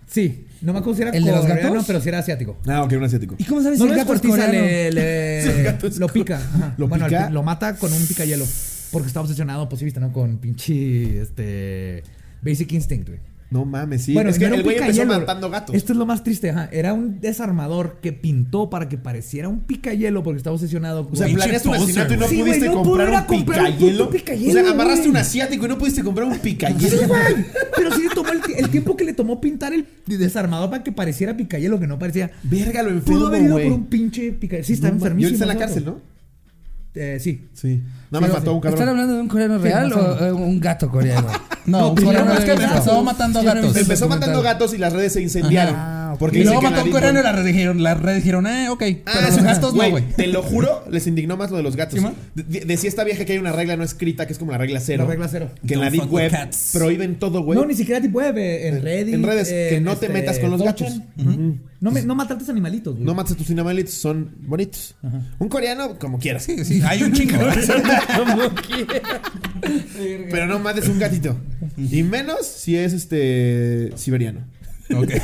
[0.08, 1.86] Sí, no me acuerdo si era ¿El de los coreano, gatos?
[1.88, 2.58] pero si era asiático.
[2.68, 3.36] Ah, ok, un asiático.
[3.38, 4.68] ¿Y cómo sabes No si lo el gato es descuartiza, coreano?
[4.68, 6.36] le, le- Sí, el gato es lo pica.
[6.38, 6.74] Ajá.
[6.78, 7.30] ¿Lo bueno, pica?
[7.30, 8.46] lo mata con un pica hielo.
[8.92, 10.12] Porque está obsesionado, pues sí, viste, ¿no?
[10.12, 12.04] Con pinche, este...
[12.42, 13.20] Basic Instinct, güey.
[13.52, 14.14] No mames, sí.
[14.14, 15.20] Bueno, es que no el güey empezó picayelo.
[15.20, 15.76] matando gatos.
[15.76, 16.70] Esto es lo más triste, ajá.
[16.72, 21.10] Era un desarmador que pintó para que pareciera un picayelo porque estaba obsesionado.
[21.12, 22.28] O sea, planeaste un asesinato y no.
[22.30, 24.10] Sí, pudiste no comprar un comprar un picayelo.
[24.10, 26.98] picayelo, O sea, amarraste un asiático y no pudiste comprar un picayelo.
[26.98, 27.06] Sí.
[27.76, 30.82] Pero sí le tomó el, ti- el tiempo que le tomó pintar el desarmador para
[30.84, 32.32] que pareciera picayelo, que no parecía.
[32.44, 34.66] Verga, lo enfermo, Pudo haber ido por un pinche picayelo.
[34.66, 35.22] Sí, está No, enfermísimo.
[35.38, 35.86] Y ahorita está en la cárcel.
[35.86, 36.00] ¿no?
[36.96, 37.48] Eh, sí.
[37.54, 37.82] Sí.
[38.12, 38.90] Nada más mató a un ¿Están cabrón.
[38.90, 41.28] hablando de un coreano real o eh, un gato coreano?
[41.66, 43.76] No, No, un coreano es que empezó matando gatos.
[43.76, 45.76] Empezó matando gatos y las redes se incendiaron.
[46.22, 46.32] Ajá.
[46.32, 47.46] Porque Y luego mató a un la coreano y Deep redes
[47.82, 48.84] las redes dijeron, eh, ok.
[49.06, 50.04] Ah, Pero los gatos no, güey, güey.
[50.16, 52.00] Te lo juro, les indignó más lo de los gatos.
[52.36, 54.58] De- de- decía esta vieja que hay una regla no escrita que es como la
[54.60, 55.04] regla cero.
[55.04, 55.50] La regla cero.
[55.68, 56.70] Que en la Deep Web cats.
[56.74, 57.58] prohíben todo, güey.
[57.60, 59.14] No, ni siquiera tipo web, eh, en Reddit.
[59.16, 60.66] En redes, que no te este, metas con los 4chan.
[60.66, 61.02] gatos.
[61.18, 61.58] Ujú.
[61.82, 63.06] No, me, no maltrates animalitos, güey.
[63.06, 64.94] No mates a tus animalitos, son bonitos.
[65.40, 66.44] Un coreano, como quieras.
[66.44, 67.38] Sí, sí, hay un chingo.
[70.32, 71.38] Pero no mates un gatito.
[71.78, 74.42] Y menos si es este siberiano.
[74.96, 75.12] Ok.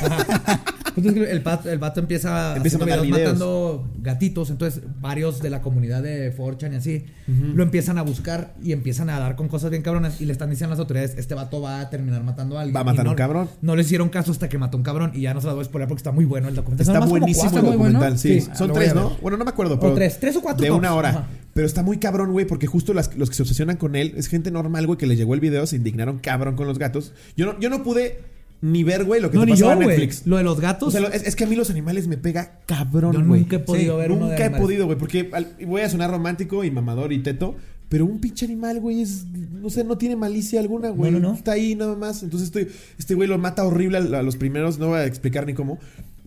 [0.97, 3.21] Es que el, vato, el vato empieza, Empieza a videos videos.
[3.33, 4.49] matando gatitos.
[4.49, 7.05] Entonces, varios de la comunidad de 4chan y así
[7.53, 10.19] lo empiezan a buscar y empiezan a dar con cosas bien cabronas.
[10.21, 12.75] Y le están diciendo a las autoridades: Este vato va a terminar matando a alguien.
[12.75, 13.47] Va a matar a un cabrón.
[13.61, 15.11] No le hicieron caso hasta que mató a un cabrón.
[15.13, 16.87] Y ya no se lo voy a spoiler porque está muy bueno el documental.
[16.95, 17.71] Está buenísimo el bueno.
[17.73, 18.17] documental.
[18.17, 19.11] Sí, Sí, son tres, ¿no?
[19.21, 19.75] Bueno, no me acuerdo.
[19.75, 20.79] O Pero tres, tres o cuatro De tops.
[20.79, 21.09] una hora.
[21.09, 21.27] Ajá.
[21.53, 24.25] Pero está muy cabrón, güey, porque justo las- los que se obsesionan con él es
[24.29, 27.13] gente normal, güey, que le llegó el video, se indignaron cabrón con los gatos.
[27.35, 29.81] Yo no, yo no pude ni ver, güey, lo que No, te ni pasaba yo,
[29.81, 29.87] en.
[29.87, 30.25] Netflix.
[30.25, 30.91] Lo de los O gatos.
[30.93, 33.41] sea, lo- es, es que a mí los animales me pega cabrón, yo güey.
[33.41, 35.89] nunca he podido Sí, ver uno de Nunca he podido, güey, porque al- voy a
[35.89, 37.55] sonar romántico y mamador y teto,
[37.89, 41.11] pero un pinche animal, güey, es, no sé, no tiene malicia alguna, güey.
[41.11, 41.35] No, no, no.
[41.35, 42.23] Está ahí nada más.
[42.23, 45.45] Entonces este, este güey lo mata horrible a, a los primeros, no voy a explicar
[45.45, 45.79] ni cómo.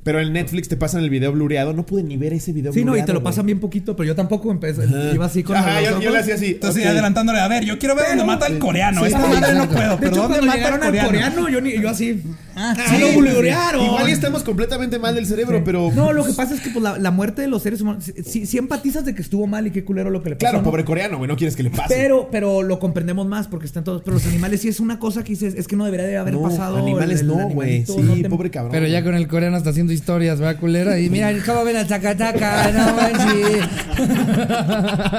[0.03, 2.84] Pero en Netflix te pasan el video blureado, no pude ni ver ese video Sí,
[2.84, 4.86] no, y te lo pasan bien poquito, pero yo tampoco empecé.
[5.12, 6.46] Iba así con Ajá, los yo, yo le hacía así.
[6.53, 9.05] Entonces, adelantándole, a ver, yo quiero ver dónde mata al coreano.
[9.05, 11.07] Esta madre no puedo, De pero hecho, ¿dónde mata al coreano?
[11.09, 12.22] coreano, yo, ni, yo así.
[12.62, 13.16] Ah, sí, sí, lo sí.
[13.16, 13.84] blurearon.
[13.84, 15.90] Igual estamos completamente mal del cerebro, pero.
[15.94, 18.04] No, lo que pasa es que pues, la, la muerte de los seres humanos.
[18.24, 20.40] Sí, sí empatizas de que estuvo mal y qué culero lo que le pasó.
[20.50, 20.64] Claro, ¿no?
[20.64, 21.94] pobre coreano, güey, no quieres que le pase.
[21.94, 24.02] Pero, pero lo comprendemos más porque están todos.
[24.04, 26.34] Pero los animales sí es una cosa que dices, es que no debería de haber
[26.34, 26.76] no, pasado.
[26.76, 27.86] Animales el- el no, güey.
[27.86, 28.72] Sí, no te- pobre cabrón.
[28.72, 30.98] Pero ya con el coreano está haciendo historias, ¿verdad, culera?
[30.98, 32.70] Y mira, ¿cómo ven al tacataca?
[32.72, 33.64] No manches.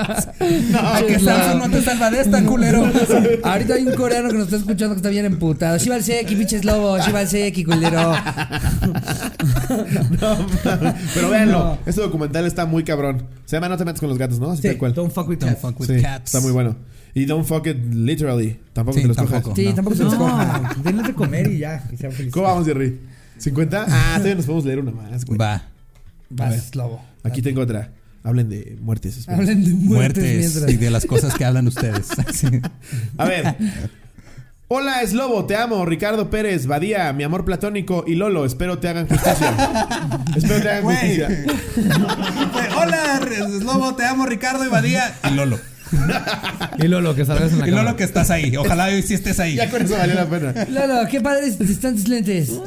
[0.75, 1.19] A que.
[1.19, 2.83] Samsung no te salva de esta, culero.
[3.43, 5.77] Ahorita hay un coreano que nos está escuchando que está bien emputado.
[5.77, 7.05] Shival Seki, pinches lobos.
[7.65, 8.13] Culero.
[11.13, 11.77] Pero véanlo, No.
[11.86, 13.27] este documental está muy cabrón.
[13.45, 14.51] Se llama No te metas con los gatos, ¿no?
[14.51, 14.93] Así Sí, tal cual.
[14.93, 15.61] don't fuck with Don't cats.
[15.61, 16.25] fuck with Sí, cats.
[16.34, 16.75] está muy bueno.
[17.13, 18.59] Y don't fuck it literally.
[18.73, 19.41] Tampoco Sí, te los tampoco.
[19.41, 19.55] cojas.
[19.57, 19.75] Sí, No.
[19.75, 20.63] tampoco se los cojan.
[20.63, 21.84] No, denles de comer y ya.
[21.91, 22.34] Y sean felices.
[22.34, 22.99] ¿Cómo vamos, Jerry?
[23.39, 23.86] ¿50?
[23.88, 25.38] Ah, todavía nos podemos leer una más, güey.
[25.38, 25.63] Va.
[26.29, 27.01] Vas, lobo.
[27.23, 27.91] Aquí tengo otra.
[28.23, 29.27] Hablen de muertes.
[29.27, 30.71] Hablen de muertes, Muertes mientras.
[30.71, 32.07] y de las cosas que hablan ustedes.
[32.34, 32.47] Sí.
[33.17, 33.55] A ver.
[34.74, 35.86] Hola, es Lobo, te amo.
[35.86, 39.53] Ricardo Pérez, Badía, mi amor platónico y Lolo, espero te hagan justicia.
[40.38, 41.28] espero te hagan justicia.
[42.78, 43.19] Hola,
[43.65, 45.13] Lobo, te amo, Ricardo y Badía.
[45.30, 45.59] Y Lolo.
[46.78, 47.84] Y Lolo, que salgas en la Y cámara.
[47.84, 48.55] Lolo que estás ahí.
[48.55, 49.55] Ojalá hoy sí estés ahí.
[49.55, 50.65] Ya con eso valió la pena.
[50.69, 52.53] Lolo, qué padres están tus lentes.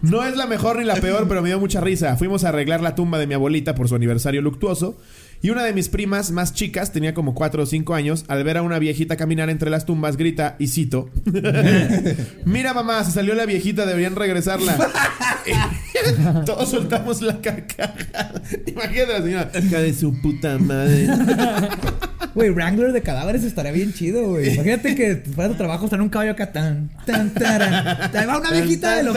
[0.00, 2.16] No es la mejor ni la peor, pero me dio mucha risa.
[2.16, 4.96] Fuimos a arreglar la tumba de mi abuelita por su aniversario luctuoso.
[5.40, 8.56] Y una de mis primas más chicas, tenía como 4 o 5 años, al ver
[8.56, 11.10] a una viejita caminar entre las tumbas, grita y cito:
[12.44, 14.76] Mira, mamá, se salió la viejita, deberían regresarla.
[16.46, 18.42] Todos soltamos la carcajada.
[18.66, 21.08] Imagínate la señora, hija de su puta madre.
[22.34, 24.52] Güey, Wrangler de cadáveres estaría bien chido, güey.
[24.54, 28.10] Imagínate que fuera tu trabajo estar en un caballo acá tan, tan, taran.
[28.12, 29.12] Te va una viejita de lo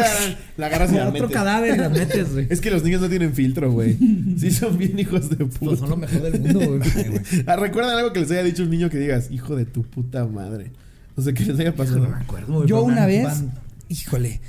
[0.58, 1.32] La agarras y la otro metes.
[1.32, 2.48] cadáver y la metes, güey.
[2.50, 3.98] Es que los niños no tienen filtro, güey.
[4.40, 5.60] Sí, son bien hijos de puta.
[5.60, 6.82] Pues son lo mejor del mundo, güey.
[7.48, 10.26] Ah, ¿Recuerdan algo que les haya dicho un niño que digas, hijo de tu puta
[10.26, 10.72] madre?
[11.16, 12.00] No sé qué les haya pasado.
[12.00, 13.52] No me acuerdo, güey, Yo una vez, van-
[13.90, 14.40] híjole,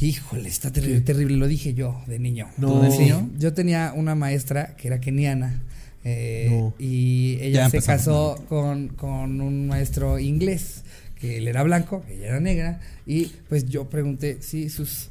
[0.00, 1.36] híjole, está terrible, terrible.
[1.36, 2.48] Lo dije yo de niño.
[2.56, 2.68] No.
[2.72, 3.30] ¿Tú de niño?
[3.38, 5.60] Yo tenía una maestra que era keniana.
[6.04, 6.74] Eh, No.
[6.78, 10.82] Y ella Ya se casó con, con un maestro inglés,
[11.20, 12.80] que él era blanco, ella era negra.
[13.06, 15.10] Y pues yo pregunté si sus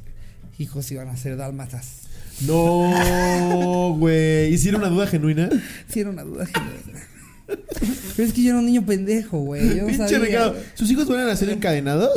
[0.58, 2.02] hijos iban a ser dálmatas.
[2.46, 4.52] No, güey.
[4.52, 5.48] ¿Hicieron una duda genuina?
[5.88, 7.06] Sí, era una duda genuina.
[8.16, 9.76] Pero es que yo era un niño pendejo, güey.
[9.76, 10.52] Yo Pinche sabía.
[10.74, 12.10] ¿Sus hijos van a ser encadenados?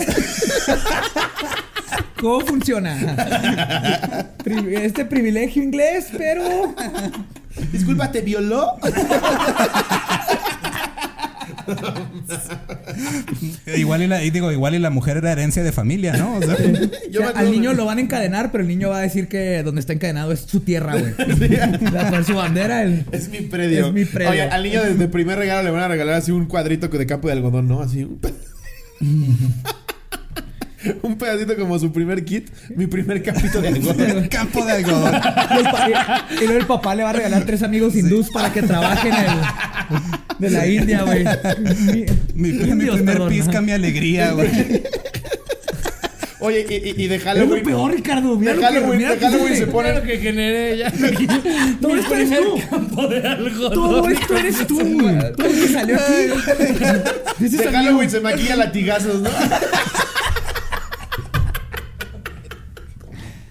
[2.20, 4.32] ¿Cómo funciona?
[4.46, 6.76] Este privilegio inglés, pero.
[7.72, 8.74] Disculpa, ¿te violó?
[13.76, 16.36] Igual y la, y digo, igual y la mujer era herencia de familia, ¿no?
[16.38, 16.56] O sea,
[17.12, 19.02] Yo O sea, me al niño lo van a encadenar, pero el niño va a
[19.02, 21.14] decir que donde está encadenado es su tierra, güey.
[21.96, 22.84] Va a poner su bandera.
[22.84, 23.88] el- Es mi predio.
[23.88, 24.32] Es mi predio.
[24.32, 27.28] Oye, al niño desde primer regalo le van a regalar así un cuadrito de campo
[27.28, 27.82] de algodón, ¿no?
[27.82, 28.08] Así.
[30.86, 32.50] un pe- un pedacito como su primer kit.
[32.76, 34.28] Mi primer capito de algodón.
[34.30, 35.14] campo de algodón.
[35.16, 38.30] Y, el pa- y- y luego el papá le va a regalar tres amigos hindús
[38.32, 39.30] para que trabajen en el,
[40.40, 41.24] de la India, güey.
[42.36, 43.62] Mi, primer perdón, pizca, ajá.
[43.62, 44.50] mi alegría, güey.
[46.40, 47.64] Oye, y, y- y de Es lo Halloween.
[47.64, 48.38] peor, Ricardo.
[48.38, 49.66] Mira De que- Halloween, mira de lo que Halloween hice.
[49.66, 49.90] se pone.
[49.90, 50.92] Mira lo que generé ya.
[51.82, 52.60] Todo esto eres tú.
[52.70, 53.74] campo de algodón.
[53.74, 55.18] Todo esto eres tú, güey.
[55.34, 57.48] Todo lo que salió aquí.
[57.58, 57.72] De.
[57.72, 59.30] Halloween se maquilla latigazos, ¿no?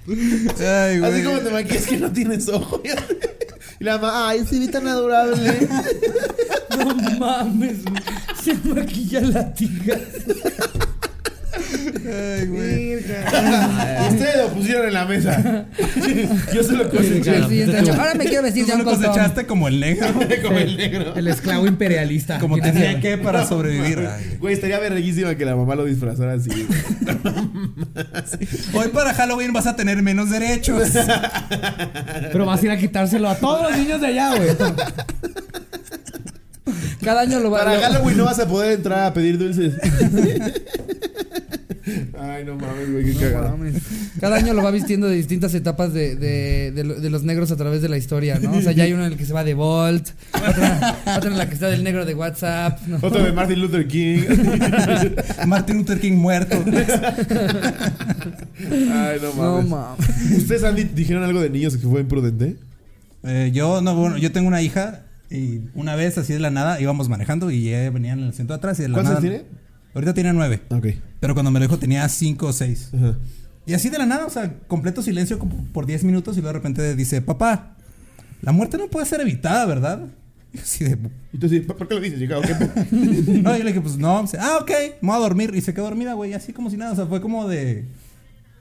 [0.06, 1.12] Ay, güey.
[1.12, 2.82] Así como te maquillas que no tienes ojo.
[3.80, 5.68] Y la mamá, ay, sí, tan adorable.
[6.76, 8.02] No mames, güey.
[8.42, 9.98] Se maquilla la tiga.
[12.06, 12.96] Ay, güey.
[12.96, 15.66] Ustedes lo pusieron en la mesa.
[16.52, 17.36] Yo se lo coseché.
[17.90, 19.06] Ahora me quiero vestir de lo un costón.
[19.08, 20.08] cosechaste como el negro.
[20.42, 21.14] Como el negro.
[21.16, 22.38] El esclavo imperialista.
[22.38, 24.00] Como ¿Quién tenía que para sobrevivir.
[24.00, 26.50] Ay, Güey, estaría verguísima que la mamá lo disfrazara así.
[28.74, 30.90] Hoy para Halloween vas a tener menos derechos.
[32.32, 34.48] Pero vas a ir a quitárselo a todos los niños de allá, güey.
[37.02, 39.74] Cada año lo va Para lo- Halloween no vas a poder entrar a pedir dulces.
[42.18, 43.56] Ay, no mames, güey, qué No cagado.
[43.56, 43.74] mames.
[44.20, 47.50] Cada año lo va vistiendo de distintas etapas de, de, de lo- de los negros
[47.50, 48.52] a través de la historia, ¿no?
[48.52, 51.36] O sea, ya hay uno en el que se va de Volt, otra, otra en
[51.38, 52.80] la que está del negro de WhatsApp.
[52.86, 52.96] ¿no?
[53.02, 54.22] Otro de Martin Luther King.
[55.46, 56.56] Martin Luther King muerto.
[58.96, 59.68] Ay, no No mames.
[59.70, 60.30] mames.
[60.38, 62.56] ¿Ustedes han di- dijeron algo de niños que fue imprudente?
[63.24, 66.80] Eh, yo no, bueno, yo tengo una hija y una vez así de la nada
[66.80, 69.20] íbamos manejando y ella venía en el asiento de atrás y de la ¿Cuántos nada.
[69.20, 69.44] tiene?
[69.94, 70.62] Ahorita tiene nueve.
[70.70, 70.86] Ok.
[71.20, 72.90] Pero cuando me lo dijo tenía cinco o seis.
[72.94, 73.16] Ajá.
[73.66, 76.52] Y así de la nada, o sea, completo silencio como por 10 minutos y luego
[76.52, 77.76] de repente dice, papá,
[78.42, 80.06] la muerte no puede ser evitada, ¿verdad?
[80.52, 80.98] Y así de...
[81.32, 82.36] Y tú sí, ¿por qué lo dices, chica?
[82.90, 84.24] No, yo le dije, pues no.
[84.38, 84.70] Ah, ok,
[85.00, 85.52] me voy a dormir.
[85.54, 86.92] Y se quedó dormida, güey, así como si nada.
[86.92, 87.86] O sea, fue como de...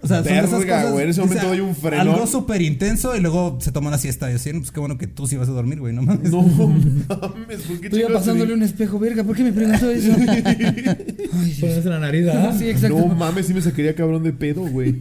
[0.04, 0.92] O sea, son de esas Verga, cosas...
[0.92, 2.10] güey, en ese momento doy un frenón.
[2.10, 4.30] Algo súper intenso y luego se toma una siesta.
[4.30, 6.30] Y así, pues qué bueno que tú sí vas a dormir, güey, no mames.
[6.30, 10.12] No mames, ¿por qué Estoy pasándole un espejo, verga, ¿por qué me preguntó eso?
[10.20, 12.54] Ay, Pones en la nariz, ¿ah?
[12.58, 13.00] Sí, exacto.
[13.00, 15.00] No mames, sí me sacaría cabrón de pedo, güey.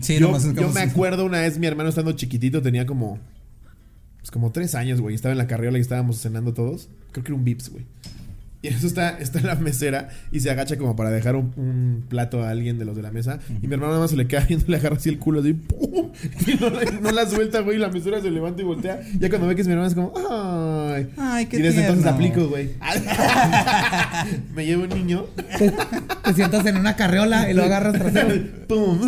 [0.00, 3.18] Sí, yo, nomás es yo me acuerdo una vez, mi hermano estando chiquitito, tenía como.
[4.20, 5.14] Pues como tres años, güey.
[5.14, 6.88] Estaba en la carriola y estábamos cenando todos.
[7.10, 7.84] Creo que era un Vips, güey.
[8.62, 12.04] Y eso está, está en la mesera y se agacha como para dejar un, un
[12.08, 13.40] plato a alguien de los de la mesa.
[13.60, 15.52] Y mi hermano nada más se le queda viendo, le agarra así el culo, así,
[15.52, 16.12] ¡pum!
[16.46, 17.76] Y no, la- no la suelta, güey.
[17.76, 19.00] Y la mesera se levanta y voltea.
[19.18, 21.08] Ya cuando ve que es mi hermano es como, ¡ay!
[21.16, 22.70] Ay, qué y desde entonces aplico, güey.
[24.54, 25.24] me llevo un niño.
[26.24, 28.34] Te sientas en una carriola y lo agarras trasero.
[28.68, 29.00] ¡Pum!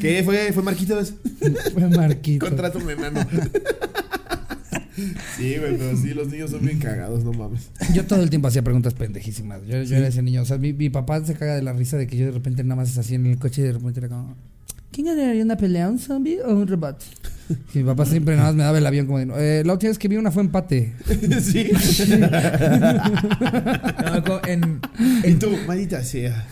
[0.00, 0.52] ¿Qué fue?
[0.52, 1.14] ¿Fue Marquitos?
[1.72, 2.46] Fue Marquito.
[2.46, 3.20] Contrato un enano.
[5.36, 7.70] Sí, güey, pero sí, los niños son bien cagados, no mames.
[7.94, 9.60] Yo todo el tiempo hacía preguntas pendejísimas.
[9.66, 10.42] Yo, yo era ese niño.
[10.42, 12.62] O sea, mi, mi papá se caga de la risa de que yo de repente
[12.64, 14.36] nada más así en el coche y de repente era como...
[14.90, 15.88] ¿Quién ganaría una pelea?
[15.88, 17.02] ¿Un zombie o un robot?
[17.74, 19.60] Y mi papá siempre nada más me daba el avión como de...
[19.60, 20.94] Eh, la última vez que vi una fue empate.
[21.42, 21.70] Sí.
[24.04, 24.80] No, co- en,
[25.24, 26.46] Y en, tú, maldita sea.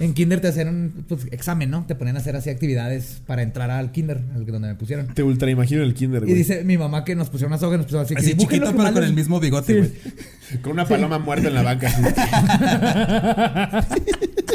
[0.00, 1.84] En kinder te hacían un pues, examen, ¿no?
[1.86, 5.06] Te ponían a hacer así actividades para entrar al kinder, al que donde me pusieron.
[5.14, 6.36] Te ultra imagino el kinder, Y güey.
[6.38, 8.14] dice mi mamá que nos pusieron una soga y nos pusieron así.
[8.16, 9.78] Así que pero con les- el mismo bigote, Sí.
[9.78, 10.60] güey.
[10.62, 11.90] Con una paloma muerta en la banca.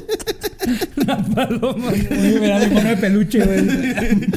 [1.08, 1.34] así.
[1.36, 1.90] Paloma.
[1.92, 4.28] Oye, mira mi mono de peluche, güey.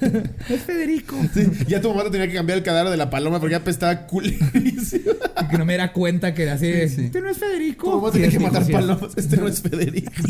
[0.48, 1.16] es Federico.
[1.34, 3.58] Sí, Ya tu mamá te tenía que cambiar el cadáver de la paloma porque ya
[3.58, 5.12] apestaba culerísimo.
[5.42, 6.68] Y que no me diera cuenta que era así.
[6.70, 7.04] de, Sí.
[7.06, 7.90] Este no es Federico.
[7.90, 9.10] Tu mamá tenía que matar palomas.
[9.16, 10.10] Este no es Federico.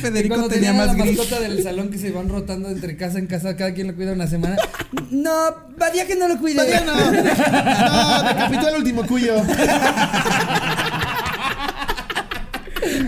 [0.00, 1.18] Federico Cuando tenía tenía más la gris.
[1.18, 4.12] mascota del salón que se van rotando entre casa en casa, cada quien lo cuida
[4.12, 4.56] una semana.
[5.10, 5.32] No,
[5.76, 6.54] vaya que no lo cuide.
[6.56, 6.94] Todavía no.
[6.94, 9.34] No, decapitó el último cuyo.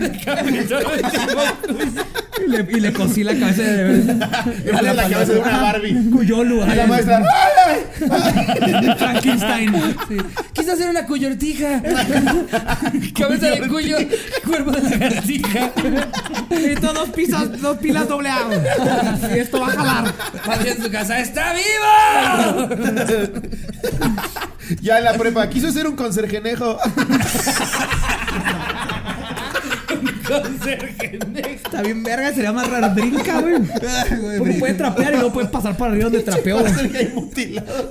[2.45, 4.17] Y le, y le cosí la cabeza de bebé.
[4.65, 6.11] Era la cabeza de una Barbie.
[6.11, 6.65] Cuyolu.
[6.67, 7.23] Y la maestra.
[8.99, 9.73] Frankenstein.
[10.09, 10.17] Sí.
[10.53, 11.81] Quise hacer una cuyortija.
[13.17, 13.97] Cabeza de cuyo,
[14.45, 15.71] cuerpo de lagartija.
[16.51, 18.41] Necesito dos pisos, dos pilas doble A.
[19.35, 20.13] Y esto va a jalar.
[20.45, 22.69] Padre en su casa, ¡está vivo!
[24.81, 25.49] Ya en la prepa.
[25.49, 26.77] Quiso ser un conserjenejo.
[30.43, 31.19] Conserje
[31.55, 33.55] Está bien verga, sería más raro brinca, güey.
[33.57, 36.73] Ay, güey, Porque me- puede trapear y luego puede pasar para arriba donde trapeó, güey.
[36.75, 37.91] Ser gay mutilado.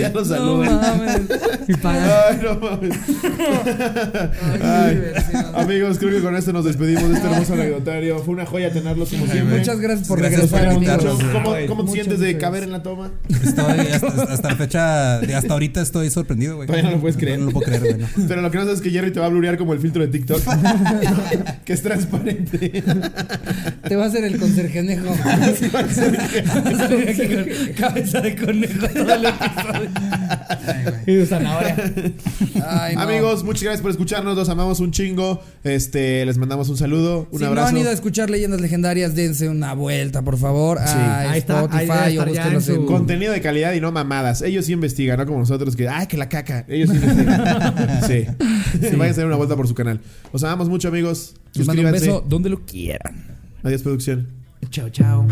[0.00, 0.80] Ya nos No saludan.
[0.80, 1.20] mames.
[1.68, 2.28] Y paga.
[2.28, 2.98] Ay, no mames.
[4.62, 5.02] Ay,
[5.32, 8.18] Ay, amigos, creo que con esto nos despedimos de este hermoso anecdotario.
[8.20, 9.58] Fue una joya tenerlos como siempre.
[9.58, 11.20] Muchas gracias por Gracias por regresar, invitarnos.
[11.20, 11.32] amigos.
[11.42, 13.10] ¿Cómo, Ay, cómo te sientes de caber en la toma?
[13.28, 16.66] Estoy hasta, hasta la fecha, de hasta ahorita estoy sorprendido, güey.
[16.66, 17.38] Todavía no lo puedes creer.
[17.38, 17.98] No lo puedo creer, güey.
[17.98, 18.06] no.
[18.28, 20.02] Pero lo que no sabes es que Jerry te va a blurear como el filtro
[20.02, 20.40] de TikTok.
[21.64, 22.82] que es transparente.
[23.88, 25.06] Te va a hacer el conserjenejo.
[27.78, 29.14] Cabeza de conejo todo
[32.96, 34.36] Amigos, muchas gracias por escucharnos.
[34.36, 35.42] Los amamos un chingo.
[35.64, 37.68] Este, les mandamos un saludo, un abrazo.
[37.68, 40.78] Si no han ido a escuchar leyendas legendarias, dense una vuelta, por favor.
[40.78, 40.94] Sí.
[40.96, 42.86] A ahí Spotify está, ahí o.
[42.86, 44.42] Contenido de calidad y no mamadas.
[44.42, 46.64] Ellos sí investigan, no como nosotros que, ay, que la caca.
[46.68, 48.00] Ellos sí investigan.
[48.06, 48.26] sí.
[48.90, 48.96] sí.
[48.96, 50.00] vayan a dar una vuelta por su canal.
[50.32, 51.34] Los amamos mucho, amigos.
[51.54, 53.38] Les mando un beso donde lo quieran.
[53.62, 54.28] Adiós, producción.
[54.70, 55.26] Chao, chao.